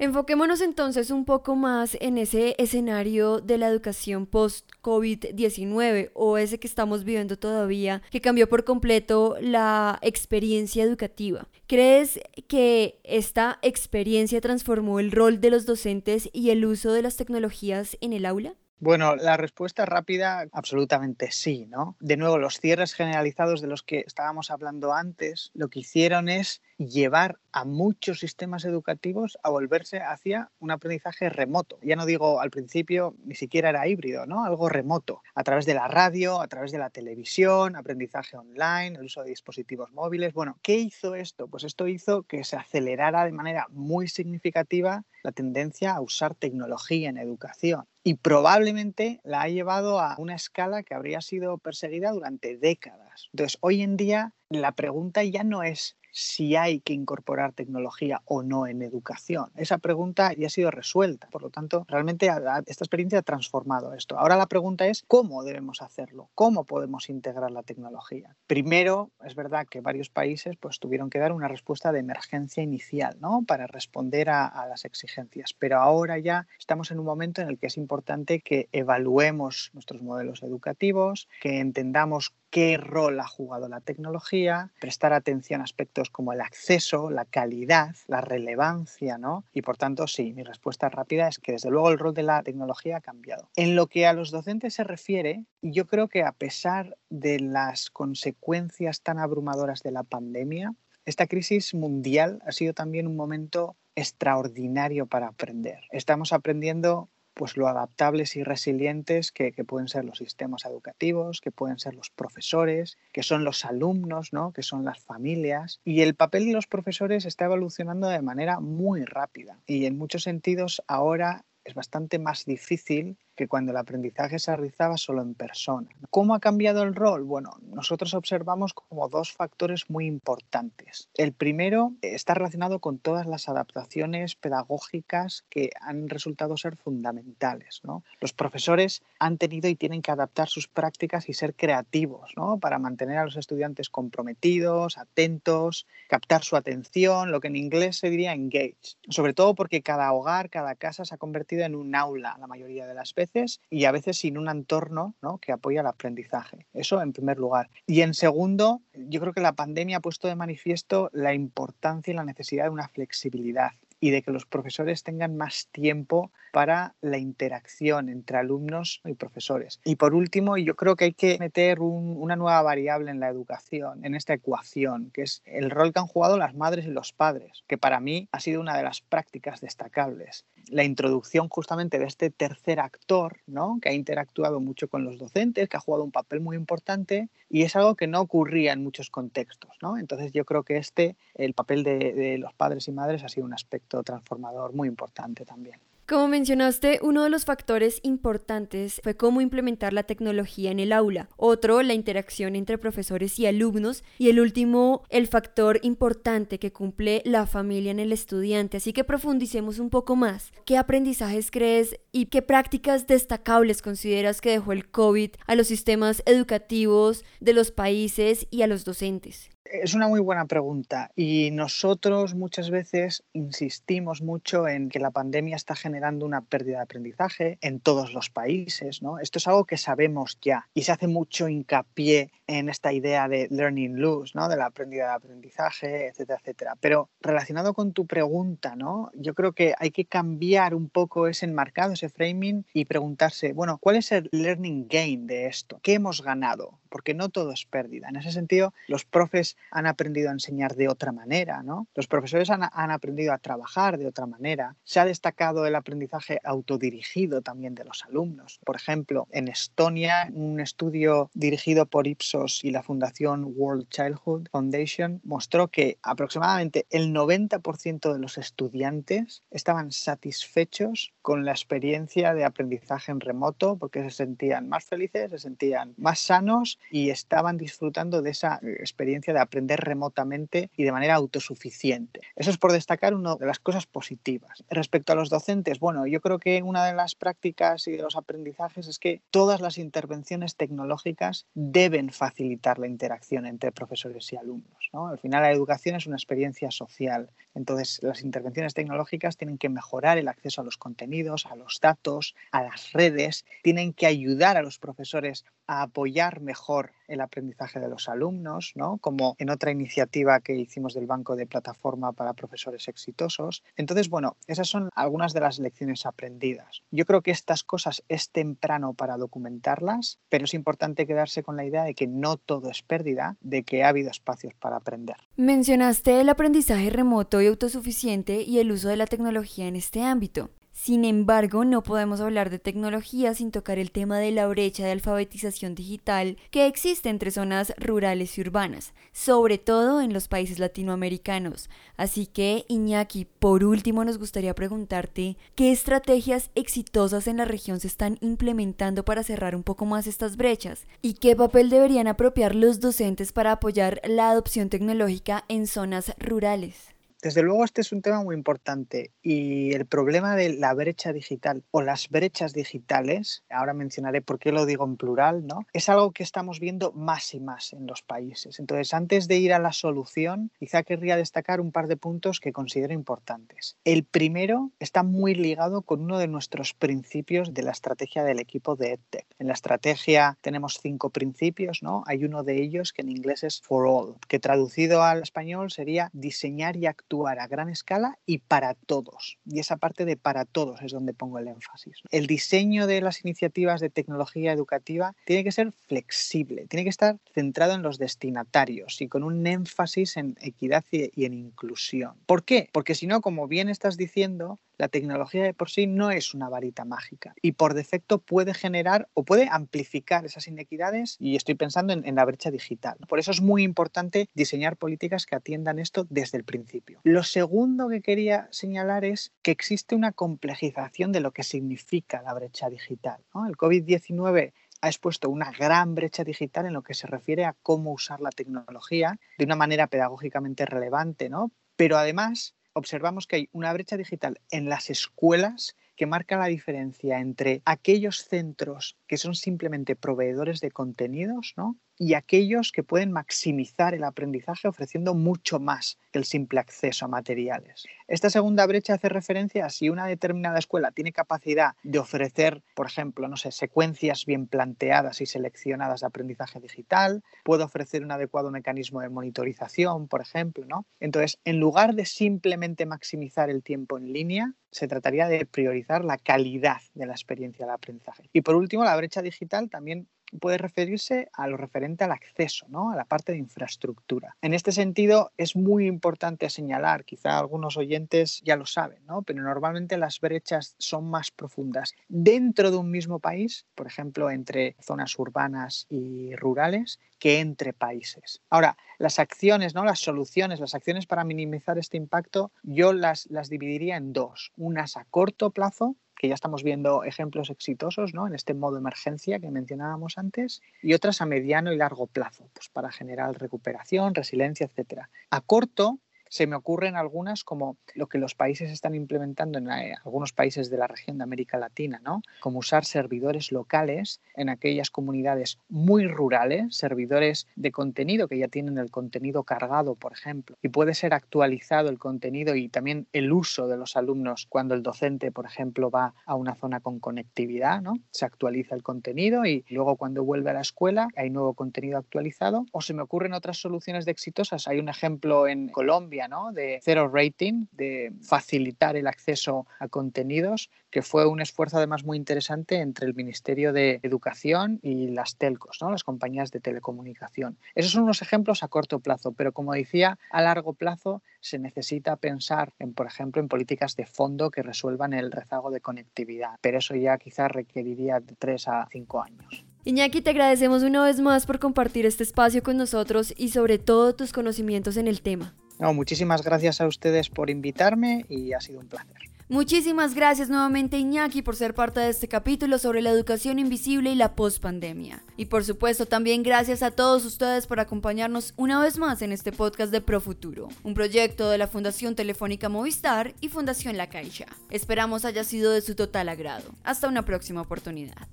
Enfoquémonos 0.00 0.60
entonces 0.60 1.10
un 1.10 1.24
poco 1.24 1.56
más 1.56 1.96
en 2.00 2.18
ese 2.18 2.54
escenario 2.58 3.40
de 3.40 3.58
la 3.58 3.66
educación 3.66 4.26
post-COVID-19 4.26 6.12
o 6.14 6.38
ese 6.38 6.60
que 6.60 6.68
estamos 6.68 7.02
viviendo 7.02 7.36
todavía, 7.36 8.00
que 8.12 8.20
cambió 8.20 8.48
por 8.48 8.62
completo 8.62 9.36
la 9.40 9.98
experiencia 10.02 10.84
educativa. 10.84 11.48
¿Crees 11.66 12.20
que 12.46 13.00
esta 13.02 13.58
experiencia 13.62 14.40
transformó 14.40 15.00
el 15.00 15.10
rol 15.10 15.40
de 15.40 15.50
los 15.50 15.66
docentes 15.66 16.30
y 16.32 16.50
el 16.50 16.64
uso 16.64 16.92
de 16.92 17.02
las 17.02 17.16
tecnologías 17.16 17.98
en 18.00 18.12
el 18.12 18.24
aula? 18.24 18.54
Bueno, 18.78 19.16
la 19.16 19.36
respuesta 19.36 19.84
rápida, 19.84 20.46
absolutamente 20.52 21.32
sí, 21.32 21.66
¿no? 21.66 21.96
De 21.98 22.16
nuevo, 22.16 22.38
los 22.38 22.60
cierres 22.60 22.94
generalizados 22.94 23.60
de 23.60 23.66
los 23.66 23.82
que 23.82 24.04
estábamos 24.06 24.52
hablando 24.52 24.94
antes, 24.94 25.50
lo 25.54 25.68
que 25.68 25.80
hicieron 25.80 26.28
es 26.28 26.62
llevar 26.78 27.38
a 27.52 27.64
muchos 27.64 28.20
sistemas 28.20 28.64
educativos 28.64 29.36
a 29.42 29.50
volverse 29.50 30.00
hacia 30.00 30.50
un 30.60 30.70
aprendizaje 30.70 31.28
remoto. 31.28 31.78
Ya 31.82 31.96
no 31.96 32.06
digo 32.06 32.40
al 32.40 32.50
principio, 32.50 33.16
ni 33.24 33.34
siquiera 33.34 33.70
era 33.70 33.86
híbrido, 33.88 34.26
¿no? 34.26 34.44
Algo 34.44 34.68
remoto, 34.68 35.22
a 35.34 35.42
través 35.42 35.66
de 35.66 35.74
la 35.74 35.88
radio, 35.88 36.40
a 36.40 36.48
través 36.48 36.70
de 36.70 36.78
la 36.78 36.90
televisión, 36.90 37.76
aprendizaje 37.76 38.36
online, 38.36 38.96
el 38.96 39.06
uso 39.06 39.22
de 39.22 39.30
dispositivos 39.30 39.92
móviles. 39.92 40.32
Bueno, 40.32 40.58
¿qué 40.62 40.76
hizo 40.76 41.14
esto? 41.14 41.48
Pues 41.48 41.64
esto 41.64 41.88
hizo 41.88 42.22
que 42.22 42.44
se 42.44 42.56
acelerara 42.56 43.24
de 43.24 43.32
manera 43.32 43.66
muy 43.70 44.08
significativa 44.08 45.04
la 45.24 45.32
tendencia 45.32 45.94
a 45.94 46.00
usar 46.00 46.34
tecnología 46.34 47.08
en 47.08 47.18
educación 47.18 47.84
y 48.04 48.14
probablemente 48.14 49.20
la 49.24 49.42
ha 49.42 49.48
llevado 49.48 50.00
a 50.00 50.14
una 50.18 50.34
escala 50.34 50.82
que 50.82 50.94
habría 50.94 51.20
sido 51.20 51.58
perseguida 51.58 52.12
durante 52.12 52.56
décadas. 52.56 53.28
Entonces, 53.32 53.58
hoy 53.60 53.82
en 53.82 53.96
día 53.96 54.32
la 54.48 54.72
pregunta 54.72 55.24
ya 55.24 55.44
no 55.44 55.62
es 55.62 55.98
si 56.18 56.56
hay 56.56 56.80
que 56.80 56.92
incorporar 56.92 57.52
tecnología 57.52 58.22
o 58.24 58.42
no 58.42 58.66
en 58.66 58.82
educación. 58.82 59.50
Esa 59.54 59.78
pregunta 59.78 60.32
ya 60.32 60.48
ha 60.48 60.50
sido 60.50 60.72
resuelta. 60.72 61.28
Por 61.30 61.42
lo 61.42 61.50
tanto, 61.50 61.84
realmente 61.86 62.28
esta 62.66 62.84
experiencia 62.84 63.20
ha 63.20 63.22
transformado 63.22 63.94
esto. 63.94 64.18
Ahora 64.18 64.36
la 64.36 64.46
pregunta 64.46 64.88
es 64.88 65.04
cómo 65.06 65.44
debemos 65.44 65.80
hacerlo, 65.80 66.28
cómo 66.34 66.64
podemos 66.64 67.08
integrar 67.08 67.52
la 67.52 67.62
tecnología. 67.62 68.34
Primero, 68.48 69.12
es 69.24 69.36
verdad 69.36 69.66
que 69.70 69.80
varios 69.80 70.10
países 70.10 70.56
pues, 70.56 70.80
tuvieron 70.80 71.08
que 71.08 71.20
dar 71.20 71.32
una 71.32 71.46
respuesta 71.46 71.92
de 71.92 72.00
emergencia 72.00 72.64
inicial 72.64 73.16
¿no? 73.20 73.44
para 73.46 73.68
responder 73.68 74.28
a, 74.28 74.46
a 74.46 74.66
las 74.66 74.84
exigencias, 74.84 75.54
pero 75.56 75.78
ahora 75.78 76.18
ya 76.18 76.48
estamos 76.58 76.90
en 76.90 76.98
un 76.98 77.06
momento 77.06 77.42
en 77.42 77.48
el 77.48 77.58
que 77.58 77.68
es 77.68 77.76
importante 77.76 78.40
que 78.40 78.68
evaluemos 78.72 79.70
nuestros 79.72 80.02
modelos 80.02 80.42
educativos, 80.42 81.28
que 81.40 81.60
entendamos 81.60 82.34
qué 82.50 82.76
rol 82.78 83.20
ha 83.20 83.26
jugado 83.26 83.68
la 83.68 83.80
tecnología, 83.80 84.72
prestar 84.80 85.12
atención 85.12 85.60
a 85.60 85.64
aspectos 85.64 86.07
como 86.10 86.32
el 86.32 86.40
acceso, 86.40 87.10
la 87.10 87.24
calidad, 87.24 87.94
la 88.06 88.20
relevancia, 88.20 89.18
¿no? 89.18 89.44
Y 89.52 89.62
por 89.62 89.76
tanto, 89.76 90.06
sí, 90.06 90.32
mi 90.32 90.42
respuesta 90.42 90.88
rápida 90.88 91.28
es 91.28 91.38
que 91.38 91.52
desde 91.52 91.70
luego 91.70 91.90
el 91.90 91.98
rol 91.98 92.14
de 92.14 92.22
la 92.22 92.42
tecnología 92.42 92.98
ha 92.98 93.00
cambiado. 93.00 93.48
En 93.56 93.76
lo 93.76 93.86
que 93.86 94.06
a 94.06 94.12
los 94.12 94.30
docentes 94.30 94.74
se 94.74 94.84
refiere, 94.84 95.44
yo 95.62 95.86
creo 95.86 96.08
que 96.08 96.22
a 96.22 96.32
pesar 96.32 96.96
de 97.10 97.40
las 97.40 97.90
consecuencias 97.90 99.02
tan 99.02 99.18
abrumadoras 99.18 99.82
de 99.82 99.92
la 99.92 100.02
pandemia, 100.02 100.74
esta 101.04 101.26
crisis 101.26 101.74
mundial 101.74 102.42
ha 102.46 102.52
sido 102.52 102.74
también 102.74 103.06
un 103.06 103.16
momento 103.16 103.76
extraordinario 103.94 105.06
para 105.06 105.28
aprender. 105.28 105.80
Estamos 105.90 106.32
aprendiendo 106.32 107.08
pues 107.38 107.56
lo 107.56 107.68
adaptables 107.68 108.34
y 108.34 108.42
resilientes 108.42 109.30
que, 109.30 109.52
pueden 109.64 109.86
ser 109.86 110.04
los 110.04 110.18
sistemas 110.18 110.64
educativos, 110.64 111.40
que 111.40 111.52
pueden 111.52 111.78
ser 111.78 111.94
los 111.94 112.10
profesores, 112.10 112.98
que 113.12 113.22
son 113.22 113.44
los 113.44 113.64
alumnos, 113.64 114.32
¿no? 114.32 114.52
que 114.52 114.62
son 114.62 114.84
las 114.84 114.98
familias. 114.98 115.80
Y 115.84 116.00
el 116.00 116.16
papel 116.16 116.46
de 116.46 116.52
los 116.52 116.66
profesores 116.66 117.24
está 117.26 117.44
evolucionando 117.44 118.08
de 118.08 118.22
manera 118.22 118.58
muy 118.58 119.04
rápida. 119.04 119.60
Y 119.66 119.86
en 119.86 119.96
muchos 119.96 120.24
sentidos 120.24 120.82
ahora 120.88 121.44
es 121.64 121.74
bastante 121.74 122.18
más 122.18 122.44
difícil 122.44 123.18
que 123.38 123.46
cuando 123.46 123.70
el 123.70 123.76
aprendizaje 123.76 124.40
se 124.40 124.54
realizaba 124.54 124.96
solo 124.96 125.22
en 125.22 125.34
persona. 125.34 125.88
¿Cómo 126.10 126.34
ha 126.34 126.40
cambiado 126.40 126.82
el 126.82 126.92
rol? 126.92 127.22
Bueno, 127.22 127.52
nosotros 127.62 128.12
observamos 128.12 128.74
como 128.74 129.08
dos 129.08 129.32
factores 129.32 129.88
muy 129.88 130.06
importantes. 130.06 131.08
El 131.14 131.32
primero 131.32 131.92
está 132.02 132.34
relacionado 132.34 132.80
con 132.80 132.98
todas 132.98 133.28
las 133.28 133.48
adaptaciones 133.48 134.34
pedagógicas 134.34 135.44
que 135.50 135.70
han 135.80 136.08
resultado 136.08 136.56
ser 136.56 136.76
fundamentales. 136.76 137.80
Los 138.20 138.32
profesores 138.32 139.02
han 139.20 139.38
tenido 139.38 139.68
y 139.68 139.76
tienen 139.76 140.02
que 140.02 140.10
adaptar 140.10 140.48
sus 140.48 140.66
prácticas 140.66 141.28
y 141.28 141.32
ser 141.32 141.54
creativos 141.54 142.34
para 142.60 142.80
mantener 142.80 143.18
a 143.18 143.24
los 143.24 143.36
estudiantes 143.36 143.88
comprometidos, 143.88 144.98
atentos, 144.98 145.86
captar 146.08 146.42
su 146.42 146.56
atención, 146.56 147.30
lo 147.30 147.40
que 147.40 147.46
en 147.46 147.54
inglés 147.54 147.98
se 147.98 148.10
diría 148.10 148.32
engage. 148.32 148.96
Sobre 149.08 149.32
todo 149.32 149.54
porque 149.54 149.80
cada 149.80 150.12
hogar, 150.12 150.50
cada 150.50 150.74
casa 150.74 151.04
se 151.04 151.14
ha 151.14 151.18
convertido 151.18 151.64
en 151.64 151.76
un 151.76 151.94
aula 151.94 152.36
la 152.40 152.48
mayoría 152.48 152.88
de 152.88 152.94
las 152.94 153.14
veces 153.14 153.27
y 153.70 153.84
a 153.84 153.92
veces 153.92 154.18
sin 154.18 154.38
un 154.38 154.48
entorno 154.48 155.14
que 155.40 155.52
apoya 155.52 155.80
el 155.80 155.86
aprendizaje. 155.86 156.66
Eso 156.72 157.00
en 157.00 157.12
primer 157.12 157.38
lugar. 157.38 157.70
Y 157.86 158.02
en 158.02 158.14
segundo, 158.14 158.82
yo 158.94 159.20
creo 159.20 159.32
que 159.32 159.40
la 159.40 159.52
pandemia 159.52 159.98
ha 159.98 160.00
puesto 160.00 160.28
de 160.28 160.36
manifiesto 160.36 161.10
la 161.12 161.34
importancia 161.34 162.12
y 162.12 162.16
la 162.16 162.24
necesidad 162.24 162.64
de 162.64 162.70
una 162.70 162.88
flexibilidad 162.88 163.72
y 164.00 164.10
de 164.10 164.22
que 164.22 164.30
los 164.30 164.46
profesores 164.46 165.02
tengan 165.02 165.36
más 165.36 165.68
tiempo 165.72 166.30
para 166.52 166.94
la 167.00 167.18
interacción 167.18 168.08
entre 168.08 168.38
alumnos 168.38 169.00
y 169.04 169.14
profesores. 169.14 169.80
Y 169.84 169.96
por 169.96 170.14
último, 170.14 170.56
yo 170.56 170.76
creo 170.76 170.96
que 170.96 171.06
hay 171.06 171.12
que 171.12 171.36
meter 171.38 171.80
una 171.80 172.36
nueva 172.36 172.62
variable 172.62 173.10
en 173.10 173.20
la 173.20 173.28
educación, 173.28 174.04
en 174.04 174.14
esta 174.14 174.34
ecuación, 174.34 175.10
que 175.12 175.22
es 175.22 175.42
el 175.44 175.70
rol 175.70 175.92
que 175.92 176.00
han 176.00 176.06
jugado 176.06 176.38
las 176.38 176.54
madres 176.54 176.86
y 176.86 176.90
los 176.90 177.12
padres, 177.12 177.64
que 177.66 177.78
para 177.78 178.00
mí 178.00 178.28
ha 178.32 178.40
sido 178.40 178.60
una 178.60 178.76
de 178.76 178.84
las 178.84 179.00
prácticas 179.00 179.60
destacables. 179.60 180.46
La 180.70 180.84
introducción 180.84 181.48
justamente 181.48 181.98
de 181.98 182.06
este 182.06 182.30
tercer 182.30 182.80
actor, 182.80 183.38
¿no? 183.46 183.78
que 183.80 183.88
ha 183.88 183.92
interactuado 183.92 184.60
mucho 184.60 184.88
con 184.88 185.04
los 185.04 185.18
docentes, 185.18 185.68
que 185.68 185.76
ha 185.76 185.80
jugado 185.80 186.04
un 186.04 186.10
papel 186.10 186.40
muy 186.40 186.56
importante 186.56 187.28
y 187.48 187.62
es 187.62 187.74
algo 187.76 187.94
que 187.94 188.06
no 188.06 188.20
ocurría 188.20 188.72
en 188.72 188.82
muchos 188.82 189.10
contextos. 189.10 189.70
¿no? 189.82 189.96
Entonces 189.96 190.32
yo 190.32 190.44
creo 190.44 190.62
que 190.62 190.76
este, 190.76 191.16
el 191.34 191.54
papel 191.54 191.82
de 191.84 192.36
los 192.38 192.52
padres 192.54 192.88
y 192.88 192.92
madres 192.92 193.24
ha 193.24 193.28
sido 193.28 193.46
un 193.46 193.54
aspecto 193.54 194.02
transformador 194.02 194.74
muy 194.74 194.88
importante 194.88 195.44
también. 195.44 195.78
Como 196.08 196.26
mencionaste, 196.26 197.00
uno 197.02 197.22
de 197.22 197.28
los 197.28 197.44
factores 197.44 198.00
importantes 198.02 198.98
fue 199.02 199.14
cómo 199.14 199.42
implementar 199.42 199.92
la 199.92 200.04
tecnología 200.04 200.70
en 200.70 200.80
el 200.80 200.94
aula, 200.94 201.28
otro 201.36 201.82
la 201.82 201.92
interacción 201.92 202.56
entre 202.56 202.78
profesores 202.78 203.38
y 203.38 203.44
alumnos 203.44 204.02
y 204.16 204.30
el 204.30 204.40
último 204.40 205.02
el 205.10 205.26
factor 205.26 205.80
importante 205.82 206.58
que 206.58 206.72
cumple 206.72 207.20
la 207.26 207.44
familia 207.44 207.90
en 207.90 207.98
el 207.98 208.12
estudiante. 208.12 208.78
Así 208.78 208.94
que 208.94 209.04
profundicemos 209.04 209.78
un 209.78 209.90
poco 209.90 210.16
más. 210.16 210.50
¿Qué 210.64 210.78
aprendizajes 210.78 211.50
crees 211.50 212.00
y 212.10 212.24
qué 212.26 212.40
prácticas 212.40 213.06
destacables 213.06 213.82
consideras 213.82 214.40
que 214.40 214.52
dejó 214.52 214.72
el 214.72 214.88
COVID 214.88 215.32
a 215.46 215.54
los 215.56 215.66
sistemas 215.66 216.22
educativos 216.24 217.22
de 217.40 217.52
los 217.52 217.70
países 217.70 218.46
y 218.50 218.62
a 218.62 218.66
los 218.66 218.86
docentes? 218.86 219.50
Es 219.70 219.92
una 219.92 220.08
muy 220.08 220.20
buena 220.20 220.46
pregunta 220.46 221.10
y 221.14 221.50
nosotros 221.50 222.34
muchas 222.34 222.70
veces 222.70 223.22
insistimos 223.34 224.22
mucho 224.22 224.66
en 224.66 224.88
que 224.88 224.98
la 224.98 225.10
pandemia 225.10 225.56
está 225.56 225.76
generando 225.76 226.24
una 226.24 226.40
pérdida 226.40 226.78
de 226.78 226.82
aprendizaje 226.84 227.58
en 227.60 227.78
todos 227.78 228.14
los 228.14 228.30
países, 228.30 229.02
¿no? 229.02 229.18
Esto 229.18 229.38
es 229.38 229.46
algo 229.46 229.66
que 229.66 229.76
sabemos 229.76 230.38
ya 230.40 230.68
y 230.72 230.82
se 230.82 230.92
hace 230.92 231.06
mucho 231.06 231.48
hincapié 231.48 232.30
en 232.46 232.70
esta 232.70 232.94
idea 232.94 233.28
de 233.28 233.46
learning 233.50 234.00
loss, 234.00 234.34
¿no? 234.34 234.48
De 234.48 234.56
la 234.56 234.70
pérdida 234.70 235.08
de 235.08 235.14
aprendizaje, 235.16 236.06
etcétera, 236.06 236.38
etcétera. 236.40 236.74
Pero 236.80 237.10
relacionado 237.20 237.74
con 237.74 237.92
tu 237.92 238.06
pregunta, 238.06 238.74
¿no? 238.74 239.10
Yo 239.14 239.34
creo 239.34 239.52
que 239.52 239.74
hay 239.78 239.90
que 239.90 240.06
cambiar 240.06 240.74
un 240.74 240.88
poco 240.88 241.28
ese 241.28 241.44
enmarcado, 241.44 241.92
ese 241.92 242.08
framing 242.08 242.64
y 242.72 242.86
preguntarse, 242.86 243.52
bueno, 243.52 243.76
¿cuál 243.78 243.96
es 243.96 244.12
el 244.12 244.30
learning 244.32 244.88
gain 244.88 245.26
de 245.26 245.46
esto? 245.46 245.78
¿Qué 245.82 245.94
hemos 245.94 246.22
ganado? 246.22 246.78
Porque 246.88 247.14
no 247.14 247.28
todo 247.28 247.52
es 247.52 247.64
pérdida. 247.66 248.08
En 248.08 248.16
ese 248.16 248.32
sentido, 248.32 248.74
los 248.86 249.04
profes 249.04 249.56
han 249.70 249.86
aprendido 249.86 250.28
a 250.30 250.32
enseñar 250.32 250.74
de 250.74 250.88
otra 250.88 251.12
manera, 251.12 251.62
¿no? 251.62 251.86
Los 251.94 252.06
profesores 252.06 252.50
han, 252.50 252.62
aprendido 252.62 253.32
a 253.32 253.38
trabajar 253.38 253.98
de 253.98 254.06
otra 254.06 254.26
manera. 254.26 254.76
Se 254.84 255.00
ha 255.00 255.04
destacado 255.04 255.66
el 255.66 255.74
aprendizaje 255.74 256.40
autodirigido 256.44 257.42
también 257.42 257.74
de 257.74 257.84
los 257.84 258.04
alumnos. 258.04 258.60
Por 258.64 258.76
ejemplo, 258.76 259.26
en 259.30 259.48
Estonia, 259.48 260.28
un 260.32 260.60
estudio 260.60 261.30
dirigido 261.34 261.86
por 261.86 262.06
Ipsos 262.06 262.64
y 262.64 262.70
la 262.70 262.82
Fundación 262.82 263.52
World 263.56 263.88
Childhood 263.88 264.48
Foundation 264.50 265.20
mostró 265.24 265.68
que 265.68 265.98
aproximadamente 266.02 266.86
el 266.90 267.12
90% 267.14 268.12
de 268.12 268.18
los 268.18 268.38
estudiantes 268.38 269.42
estaban 269.50 269.92
satisfechos 269.92 271.12
con 271.22 271.44
la 271.44 271.52
experiencia 271.52 272.34
de 272.34 272.44
aprendizaje 272.44 273.12
en 273.12 273.20
remoto 273.20 273.76
porque 273.76 274.02
se 274.02 274.10
sentían 274.10 274.68
más 274.68 274.84
felices, 274.84 275.30
se 275.30 275.38
sentían 275.38 275.94
más 275.96 276.20
sanos 276.20 276.77
y 276.90 277.10
estaban 277.10 277.58
disfrutando 277.58 278.22
de 278.22 278.30
esa 278.30 278.60
experiencia 278.62 279.32
de 279.32 279.40
aprender 279.40 279.80
remotamente 279.80 280.70
y 280.76 280.84
de 280.84 280.92
manera 280.92 281.14
autosuficiente. 281.14 282.20
Eso 282.36 282.50
es 282.50 282.58
por 282.58 282.72
destacar 282.72 283.14
una 283.14 283.36
de 283.36 283.46
las 283.46 283.58
cosas 283.58 283.86
positivas. 283.86 284.64
Respecto 284.70 285.12
a 285.12 285.16
los 285.16 285.30
docentes, 285.30 285.80
bueno, 285.80 286.06
yo 286.06 286.20
creo 286.20 286.38
que 286.38 286.62
una 286.62 286.84
de 286.86 286.94
las 286.94 287.14
prácticas 287.14 287.86
y 287.88 287.92
de 287.92 288.02
los 288.02 288.16
aprendizajes 288.16 288.88
es 288.88 288.98
que 288.98 289.20
todas 289.30 289.60
las 289.60 289.78
intervenciones 289.78 290.56
tecnológicas 290.56 291.46
deben 291.54 292.10
facilitar 292.10 292.78
la 292.78 292.86
interacción 292.86 293.46
entre 293.46 293.72
profesores 293.72 294.32
y 294.32 294.36
alumnos. 294.36 294.88
¿no? 294.92 295.08
Al 295.08 295.18
final 295.18 295.42
la 295.42 295.52
educación 295.52 295.96
es 295.96 296.06
una 296.06 296.16
experiencia 296.16 296.70
social, 296.70 297.30
entonces 297.54 298.00
las 298.02 298.22
intervenciones 298.22 298.74
tecnológicas 298.74 299.36
tienen 299.36 299.58
que 299.58 299.68
mejorar 299.68 300.18
el 300.18 300.28
acceso 300.28 300.60
a 300.60 300.64
los 300.64 300.76
contenidos, 300.76 301.46
a 301.46 301.56
los 301.56 301.78
datos, 301.80 302.34
a 302.52 302.62
las 302.62 302.92
redes, 302.92 303.44
tienen 303.62 303.92
que 303.92 304.06
ayudar 304.06 304.56
a 304.56 304.62
los 304.62 304.78
profesores 304.78 305.44
a 305.68 305.82
apoyar 305.82 306.40
mejor 306.40 306.92
el 307.06 307.20
aprendizaje 307.20 307.78
de 307.78 307.88
los 307.88 308.08
alumnos, 308.08 308.72
¿no? 308.74 308.98
como 308.98 309.36
en 309.38 309.50
otra 309.50 309.70
iniciativa 309.70 310.40
que 310.40 310.56
hicimos 310.56 310.94
del 310.94 311.06
Banco 311.06 311.36
de 311.36 311.46
Plataforma 311.46 312.12
para 312.12 312.32
Profesores 312.32 312.88
Exitosos. 312.88 313.62
Entonces, 313.76 314.08
bueno, 314.08 314.36
esas 314.46 314.68
son 314.68 314.90
algunas 314.94 315.32
de 315.32 315.40
las 315.40 315.58
lecciones 315.58 316.06
aprendidas. 316.06 316.82
Yo 316.90 317.04
creo 317.04 317.22
que 317.22 317.30
estas 317.30 317.62
cosas 317.62 318.02
es 318.08 318.30
temprano 318.30 318.94
para 318.94 319.16
documentarlas, 319.16 320.18
pero 320.28 320.44
es 320.44 320.54
importante 320.54 321.06
quedarse 321.06 321.42
con 321.42 321.56
la 321.56 321.64
idea 321.64 321.84
de 321.84 321.94
que 321.94 322.06
no 322.06 322.36
todo 322.36 322.70
es 322.70 322.82
pérdida, 322.82 323.36
de 323.40 323.62
que 323.62 323.84
ha 323.84 323.88
habido 323.88 324.10
espacios 324.10 324.54
para 324.54 324.76
aprender. 324.76 325.16
Mencionaste 325.36 326.20
el 326.20 326.28
aprendizaje 326.28 326.90
remoto 326.90 327.40
y 327.42 327.46
autosuficiente 327.46 328.42
y 328.42 328.58
el 328.58 328.72
uso 328.72 328.88
de 328.88 328.96
la 328.96 329.06
tecnología 329.06 329.66
en 329.66 329.76
este 329.76 330.02
ámbito. 330.02 330.50
Sin 330.80 331.04
embargo, 331.04 331.64
no 331.64 331.82
podemos 331.82 332.20
hablar 332.20 332.50
de 332.50 332.60
tecnología 332.60 333.34
sin 333.34 333.50
tocar 333.50 333.80
el 333.80 333.90
tema 333.90 334.20
de 334.20 334.30
la 334.30 334.46
brecha 334.46 334.84
de 334.84 334.92
alfabetización 334.92 335.74
digital 335.74 336.36
que 336.52 336.68
existe 336.68 337.08
entre 337.08 337.32
zonas 337.32 337.74
rurales 337.78 338.38
y 338.38 338.42
urbanas, 338.42 338.94
sobre 339.12 339.58
todo 339.58 340.00
en 340.00 340.12
los 340.12 340.28
países 340.28 340.60
latinoamericanos. 340.60 341.68
Así 341.96 342.26
que, 342.26 342.64
Iñaki, 342.68 343.24
por 343.24 343.64
último 343.64 344.04
nos 344.04 344.18
gustaría 344.18 344.54
preguntarte 344.54 345.36
qué 345.56 345.72
estrategias 345.72 346.50
exitosas 346.54 347.26
en 347.26 347.38
la 347.38 347.44
región 347.44 347.80
se 347.80 347.88
están 347.88 348.16
implementando 348.20 349.04
para 349.04 349.24
cerrar 349.24 349.56
un 349.56 349.64
poco 349.64 349.84
más 349.84 350.06
estas 350.06 350.36
brechas 350.36 350.86
y 351.02 351.14
qué 351.14 351.34
papel 351.34 351.70
deberían 351.70 352.06
apropiar 352.06 352.54
los 352.54 352.78
docentes 352.78 353.32
para 353.32 353.50
apoyar 353.50 354.00
la 354.04 354.30
adopción 354.30 354.68
tecnológica 354.68 355.44
en 355.48 355.66
zonas 355.66 356.14
rurales. 356.20 356.97
Desde 357.20 357.42
luego 357.42 357.64
este 357.64 357.80
es 357.80 357.90
un 357.90 358.00
tema 358.00 358.22
muy 358.22 358.36
importante 358.36 359.10
y 359.22 359.72
el 359.74 359.86
problema 359.86 360.36
de 360.36 360.54
la 360.54 360.72
brecha 360.72 361.12
digital 361.12 361.64
o 361.72 361.82
las 361.82 362.10
brechas 362.10 362.52
digitales, 362.52 363.42
ahora 363.50 363.74
mencionaré 363.74 364.22
por 364.22 364.38
qué 364.38 364.52
lo 364.52 364.66
digo 364.66 364.84
en 364.84 364.96
plural, 364.96 365.44
¿no? 365.44 365.66
Es 365.72 365.88
algo 365.88 366.12
que 366.12 366.22
estamos 366.22 366.60
viendo 366.60 366.92
más 366.92 367.34
y 367.34 367.40
más 367.40 367.72
en 367.72 367.88
los 367.88 368.02
países. 368.02 368.60
Entonces, 368.60 368.94
antes 368.94 369.26
de 369.26 369.36
ir 369.36 369.52
a 369.52 369.58
la 369.58 369.72
solución, 369.72 370.52
quizá 370.60 370.84
querría 370.84 371.16
destacar 371.16 371.60
un 371.60 371.72
par 371.72 371.88
de 371.88 371.96
puntos 371.96 372.38
que 372.38 372.52
considero 372.52 372.94
importantes. 372.94 373.76
El 373.84 374.04
primero 374.04 374.70
está 374.78 375.02
muy 375.02 375.34
ligado 375.34 375.82
con 375.82 376.02
uno 376.02 376.18
de 376.18 376.28
nuestros 376.28 376.72
principios 376.72 377.52
de 377.52 377.64
la 377.64 377.72
estrategia 377.72 378.22
del 378.22 378.38
equipo 378.38 378.76
de 378.76 378.92
EdTech. 378.92 379.26
En 379.40 379.48
la 379.48 379.54
estrategia 379.54 380.38
tenemos 380.40 380.78
cinco 380.80 381.10
principios, 381.10 381.82
¿no? 381.82 382.04
Hay 382.06 382.24
uno 382.24 382.44
de 382.44 382.62
ellos 382.62 382.92
que 382.92 383.02
en 383.02 383.08
inglés 383.08 383.42
es 383.42 383.60
for 383.60 383.88
all, 383.88 384.14
que 384.28 384.38
traducido 384.38 385.02
al 385.02 385.22
español 385.22 385.72
sería 385.72 386.10
diseñar 386.12 386.76
y 386.76 386.86
actuar 386.86 387.07
actuar 387.08 387.38
a 387.38 387.46
gran 387.46 387.70
escala 387.70 388.18
y 388.26 388.38
para 388.38 388.74
todos. 388.74 389.38
Y 389.46 389.60
esa 389.60 389.78
parte 389.78 390.04
de 390.04 390.18
para 390.18 390.44
todos 390.44 390.82
es 390.82 390.92
donde 390.92 391.14
pongo 391.14 391.38
el 391.38 391.48
énfasis. 391.48 392.02
El 392.10 392.26
diseño 392.26 392.86
de 392.86 393.00
las 393.00 393.24
iniciativas 393.24 393.80
de 393.80 393.88
tecnología 393.88 394.52
educativa 394.52 395.14
tiene 395.24 395.42
que 395.42 395.52
ser 395.52 395.72
flexible, 395.72 396.66
tiene 396.68 396.84
que 396.84 396.90
estar 396.90 397.16
centrado 397.32 397.72
en 397.72 397.82
los 397.82 397.98
destinatarios 397.98 399.00
y 399.00 399.08
con 399.08 399.24
un 399.24 399.46
énfasis 399.46 400.18
en 400.18 400.36
equidad 400.42 400.84
y 400.90 401.24
en 401.24 401.32
inclusión. 401.32 402.12
¿Por 402.26 402.44
qué? 402.44 402.68
Porque 402.72 402.94
si 402.94 403.06
no, 403.06 403.22
como 403.22 403.48
bien 403.48 403.70
estás 403.70 403.96
diciendo, 403.96 404.58
la 404.78 404.88
tecnología 404.88 405.44
de 405.44 405.54
por 405.54 405.70
sí 405.70 405.86
no 405.86 406.10
es 406.10 406.34
una 406.34 406.48
varita 406.48 406.84
mágica 406.84 407.34
y 407.42 407.52
por 407.52 407.74
defecto 407.74 408.18
puede 408.20 408.54
generar 408.54 409.08
o 409.12 409.24
puede 409.24 409.48
amplificar 409.50 410.24
esas 410.24 410.46
inequidades 410.46 411.16
y 411.18 411.36
estoy 411.36 411.56
pensando 411.56 411.92
en, 411.92 412.14
la 412.14 412.24
brecha 412.24 412.50
digital. 412.50 412.96
Por 413.08 413.18
eso 413.18 413.30
es 413.30 413.40
muy 413.40 413.62
importante 413.62 414.28
diseñar 414.34 414.76
políticas 414.76 415.26
que 415.26 415.36
atiendan 415.36 415.78
esto 415.78 416.06
desde 416.08 416.38
el 416.38 416.44
principio. 416.44 417.00
Lo 417.04 417.22
segundo 417.22 417.88
que 417.88 418.00
quería 418.00 418.48
señalar 418.50 419.04
es 419.04 419.32
que 419.42 419.50
existe 419.50 419.94
una 419.94 420.12
complejización 420.12 421.12
de 421.12 421.20
lo 421.20 421.32
que 421.32 421.42
significa 421.42 422.22
la 422.22 422.34
brecha 422.34 422.70
digital. 422.70 423.20
El 423.46 423.56
COVID-19 423.56 424.52
ha 424.80 424.88
expuesto 424.88 425.28
una 425.28 425.50
gran 425.50 425.94
brecha 425.94 426.24
digital 426.24 426.66
en 426.66 426.72
lo 426.72 426.82
que 426.82 426.94
se 426.94 427.06
refiere 427.06 427.44
a 427.44 427.56
cómo 427.62 427.92
usar 427.92 428.20
la 428.20 428.30
tecnología 428.30 429.18
de 429.36 429.44
una 429.44 429.56
manera 429.56 429.88
pedagógicamente 429.88 430.66
relevante, 430.66 431.28
¿no? 431.28 431.50
Pero 431.76 431.96
además 431.96 432.54
observamos 432.78 433.26
que 433.26 433.36
hay 433.36 433.48
una 433.52 433.72
brecha 433.72 433.96
digital 433.96 434.40
en 434.50 434.68
las 434.68 434.90
escuelas 434.90 435.76
que 435.98 436.06
marca 436.06 436.38
la 436.38 436.46
diferencia 436.46 437.18
entre 437.18 437.60
aquellos 437.64 438.24
centros 438.24 438.96
que 439.08 439.18
son 439.18 439.34
simplemente 439.34 439.96
proveedores 439.96 440.60
de 440.60 440.70
contenidos 440.70 441.54
¿no? 441.56 441.76
y 441.98 442.14
aquellos 442.14 442.70
que 442.70 442.84
pueden 442.84 443.10
maximizar 443.10 443.94
el 443.94 444.04
aprendizaje 444.04 444.68
ofreciendo 444.68 445.14
mucho 445.14 445.58
más 445.58 445.98
que 446.12 446.20
el 446.20 446.24
simple 446.24 446.60
acceso 446.60 447.04
a 447.04 447.08
materiales. 447.08 447.84
Esta 448.06 448.30
segunda 448.30 448.64
brecha 448.66 448.94
hace 448.94 449.08
referencia 449.08 449.66
a 449.66 449.70
si 449.70 449.90
una 449.90 450.06
determinada 450.06 450.60
escuela 450.60 450.92
tiene 450.92 451.12
capacidad 451.12 451.72
de 451.82 451.98
ofrecer, 451.98 452.62
por 452.76 452.86
ejemplo, 452.86 453.26
no 453.26 453.36
sé, 453.36 453.50
secuencias 453.50 454.24
bien 454.24 454.46
planteadas 454.46 455.20
y 455.20 455.26
seleccionadas 455.26 456.00
de 456.00 456.06
aprendizaje 456.06 456.60
digital, 456.60 457.24
puede 457.42 457.64
ofrecer 457.64 458.04
un 458.04 458.12
adecuado 458.12 458.52
mecanismo 458.52 459.00
de 459.00 459.08
monitorización, 459.08 460.06
por 460.06 460.20
ejemplo, 460.20 460.64
¿no? 460.66 460.86
Entonces, 461.00 461.40
en 461.44 461.58
lugar 461.58 461.96
de 461.96 462.06
simplemente 462.06 462.86
maximizar 462.86 463.50
el 463.50 463.64
tiempo 463.64 463.98
en 463.98 464.12
línea, 464.12 464.54
se 464.70 464.88
trataría 464.88 465.28
de 465.28 465.46
priorizar 465.46 466.04
la 466.04 466.18
calidad 466.18 466.78
de 466.94 467.06
la 467.06 467.12
experiencia 467.12 467.66
del 467.66 467.74
aprendizaje. 467.74 468.28
Y 468.32 468.42
por 468.42 468.54
último, 468.54 468.84
la 468.84 468.96
brecha 468.96 469.22
digital 469.22 469.70
también 469.70 470.08
puede 470.40 470.58
referirse 470.58 471.28
a 471.32 471.46
lo 471.46 471.56
referente 471.56 472.04
al 472.04 472.12
acceso, 472.12 472.66
¿no? 472.68 472.90
a 472.90 472.96
la 472.96 473.04
parte 473.04 473.32
de 473.32 473.38
infraestructura. 473.38 474.36
En 474.42 474.54
este 474.54 474.72
sentido, 474.72 475.32
es 475.36 475.56
muy 475.56 475.86
importante 475.86 476.50
señalar, 476.50 477.04
quizá 477.04 477.38
algunos 477.38 477.76
oyentes 477.76 478.40
ya 478.44 478.56
lo 478.56 478.66
saben, 478.66 479.04
¿no? 479.06 479.22
pero 479.22 479.42
normalmente 479.42 479.96
las 479.96 480.20
brechas 480.20 480.74
son 480.78 481.10
más 481.10 481.30
profundas 481.30 481.94
dentro 482.08 482.70
de 482.70 482.76
un 482.76 482.90
mismo 482.90 483.18
país, 483.18 483.66
por 483.74 483.86
ejemplo, 483.86 484.30
entre 484.30 484.76
zonas 484.80 485.18
urbanas 485.18 485.86
y 485.88 486.34
rurales, 486.36 486.98
que 487.18 487.40
entre 487.40 487.72
países. 487.72 488.40
Ahora, 488.48 488.76
las 488.98 489.18
acciones, 489.18 489.74
¿no? 489.74 489.84
las 489.84 490.00
soluciones, 490.00 490.60
las 490.60 490.74
acciones 490.74 491.06
para 491.06 491.24
minimizar 491.24 491.78
este 491.78 491.96
impacto, 491.96 492.52
yo 492.62 492.92
las, 492.92 493.26
las 493.30 493.48
dividiría 493.48 493.96
en 493.96 494.12
dos. 494.12 494.52
Unas 494.56 494.96
a 494.96 495.04
corto 495.04 495.50
plazo, 495.50 495.96
que 496.18 496.28
ya 496.28 496.34
estamos 496.34 496.62
viendo 496.62 497.04
ejemplos 497.04 497.48
exitosos 497.48 498.12
¿no? 498.12 498.26
en 498.26 498.34
este 498.34 498.52
modo 498.52 498.76
emergencia 498.76 499.38
que 499.38 499.50
mencionábamos 499.50 500.18
antes, 500.18 500.60
y 500.82 500.92
otras 500.92 501.20
a 501.20 501.26
mediano 501.26 501.72
y 501.72 501.76
largo 501.76 502.06
plazo, 502.06 502.50
pues 502.52 502.68
para 502.68 502.90
generar 502.90 503.40
recuperación, 503.40 504.14
resiliencia, 504.14 504.68
etc. 504.74 505.02
A 505.30 505.40
corto, 505.40 505.98
Se 506.28 506.46
me 506.46 506.56
ocurren 506.56 506.96
algunas 506.96 507.44
como 507.44 507.76
lo 507.94 508.08
que 508.08 508.18
los 508.18 508.34
países 508.34 508.70
están 508.70 508.94
implementando 508.94 509.58
en 509.58 509.70
eh, 509.70 509.94
algunos 510.04 510.32
países 510.32 510.70
de 510.70 510.78
la 510.78 510.86
región 510.86 511.18
de 511.18 511.24
América 511.24 511.58
Latina, 511.58 512.00
¿no? 512.02 512.22
Como 512.40 512.58
usar 512.58 512.84
servidores 512.84 513.52
locales 513.52 514.20
en 514.34 514.48
aquellas 514.48 514.90
comunidades 514.90 515.58
muy 515.68 516.06
rurales, 516.06 516.76
servidores 516.76 517.46
de 517.56 517.72
contenido 517.72 518.28
que 518.28 518.38
ya 518.38 518.48
tienen 518.48 518.78
el 518.78 518.90
contenido 518.90 519.44
cargado, 519.44 519.94
por 519.94 520.12
ejemplo, 520.12 520.56
y 520.62 520.68
puede 520.68 520.94
ser 520.94 521.14
actualizado 521.14 521.88
el 521.88 521.98
contenido 521.98 522.54
y 522.54 522.68
también 522.68 523.06
el 523.12 523.32
uso 523.32 523.68
de 523.68 523.76
los 523.76 523.96
alumnos 523.96 524.46
cuando 524.48 524.74
el 524.74 524.82
docente, 524.82 525.32
por 525.32 525.46
ejemplo, 525.46 525.90
va 525.90 526.14
a 526.26 526.34
una 526.34 526.54
zona 526.54 526.80
con 526.80 527.00
conectividad, 527.00 527.80
¿no? 527.80 527.94
Se 528.10 528.24
actualiza 528.24 528.74
el 528.74 528.82
contenido 528.82 529.44
y 529.44 529.64
luego 529.68 529.96
cuando 529.96 530.24
vuelve 530.24 530.50
a 530.50 530.54
la 530.54 530.60
escuela 530.60 531.08
hay 531.16 531.30
nuevo 531.30 531.54
contenido 531.54 531.98
actualizado. 531.98 532.66
O 532.72 532.80
se 532.80 532.94
me 532.94 533.02
ocurren 533.02 533.32
otras 533.32 533.58
soluciones 533.58 534.04
de 534.04 534.12
exitosas. 534.12 534.68
Hay 534.68 534.78
un 534.78 534.88
ejemplo 534.88 535.48
en 535.48 535.68
Colombia, 535.68 536.17
¿no? 536.26 536.52
De 536.52 536.80
cero 536.82 537.08
rating, 537.12 537.66
de 537.70 538.12
facilitar 538.22 538.96
el 538.96 539.06
acceso 539.06 539.66
a 539.78 539.86
contenidos, 539.86 540.70
que 540.90 541.02
fue 541.02 541.26
un 541.26 541.40
esfuerzo 541.40 541.76
además 541.76 542.04
muy 542.04 542.16
interesante 542.16 542.80
entre 542.80 543.06
el 543.06 543.14
Ministerio 543.14 543.72
de 543.72 544.00
Educación 544.02 544.80
y 544.82 545.08
las 545.08 545.36
telcos, 545.36 545.78
¿no? 545.80 545.90
Las 545.90 546.02
compañías 546.02 546.50
de 546.50 546.60
telecomunicación. 546.60 547.58
Esos 547.74 547.92
son 547.92 548.04
unos 548.04 548.22
ejemplos 548.22 548.62
a 548.62 548.68
corto 548.68 549.00
plazo, 549.00 549.32
pero 549.32 549.52
como 549.52 549.74
decía, 549.74 550.18
a 550.30 550.42
largo 550.42 550.72
plazo 550.72 551.22
se 551.40 551.58
necesita 551.58 552.16
pensar 552.16 552.72
en, 552.78 552.94
por 552.94 553.06
ejemplo, 553.06 553.40
en 553.40 553.48
políticas 553.48 553.96
de 553.96 554.06
fondo 554.06 554.50
que 554.50 554.62
resuelvan 554.62 555.12
el 555.12 555.30
rezago 555.30 555.70
de 555.70 555.80
conectividad, 555.80 556.56
pero 556.60 556.78
eso 556.78 556.94
ya 556.94 557.18
quizás 557.18 557.50
requeriría 557.52 558.20
de 558.20 558.34
tres 558.34 558.66
a 558.66 558.88
cinco 558.90 559.22
años. 559.22 559.64
Iñaki, 559.84 560.20
te 560.20 560.30
agradecemos 560.30 560.82
una 560.82 561.04
vez 561.04 561.20
más 561.20 561.46
por 561.46 561.58
compartir 561.58 562.04
este 562.04 562.22
espacio 562.22 562.62
con 562.62 562.76
nosotros 562.76 563.32
y 563.36 563.50
sobre 563.50 563.78
todo 563.78 564.14
tus 564.14 564.32
conocimientos 564.32 564.96
en 564.96 565.08
el 565.08 565.22
tema. 565.22 565.54
No, 565.78 565.94
muchísimas 565.94 566.42
gracias 566.42 566.80
a 566.80 566.86
ustedes 566.86 567.28
por 567.28 567.50
invitarme 567.50 568.24
y 568.28 568.52
ha 568.52 568.60
sido 568.60 568.80
un 568.80 568.88
placer. 568.88 569.28
Muchísimas 569.50 570.14
gracias 570.14 570.50
nuevamente 570.50 570.98
Iñaki 570.98 571.40
por 571.40 571.56
ser 571.56 571.72
parte 571.72 572.00
de 572.00 572.10
este 572.10 572.28
capítulo 572.28 572.78
sobre 572.78 573.00
la 573.00 573.08
educación 573.08 573.58
invisible 573.58 574.10
y 574.10 574.14
la 574.14 574.34
pospandemia. 574.34 575.22
Y 575.38 575.46
por 575.46 575.64
supuesto 575.64 576.04
también 576.04 576.42
gracias 576.42 576.82
a 576.82 576.90
todos 576.90 577.24
ustedes 577.24 577.66
por 577.66 577.80
acompañarnos 577.80 578.52
una 578.58 578.78
vez 578.78 578.98
más 578.98 579.22
en 579.22 579.32
este 579.32 579.50
podcast 579.50 579.90
de 579.90 580.02
Profuturo, 580.02 580.68
un 580.82 580.92
proyecto 580.92 581.48
de 581.48 581.56
la 581.56 581.66
Fundación 581.66 582.14
Telefónica 582.14 582.68
Movistar 582.68 583.34
y 583.40 583.48
Fundación 583.48 583.96
La 583.96 584.10
Caixa. 584.10 584.44
Esperamos 584.68 585.24
haya 585.24 585.44
sido 585.44 585.72
de 585.72 585.80
su 585.80 585.94
total 585.94 586.28
agrado. 586.28 586.70
Hasta 586.84 587.08
una 587.08 587.24
próxima 587.24 587.62
oportunidad. 587.62 588.28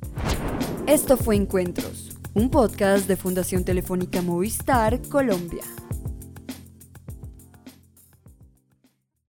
Esto 0.85 1.15
fue 1.15 1.37
Encuentros, 1.37 2.11
un 2.33 2.51
podcast 2.51 3.07
de 3.07 3.15
Fundación 3.15 3.63
Telefónica 3.63 4.21
Movistar 4.21 5.01
Colombia. 5.03 5.63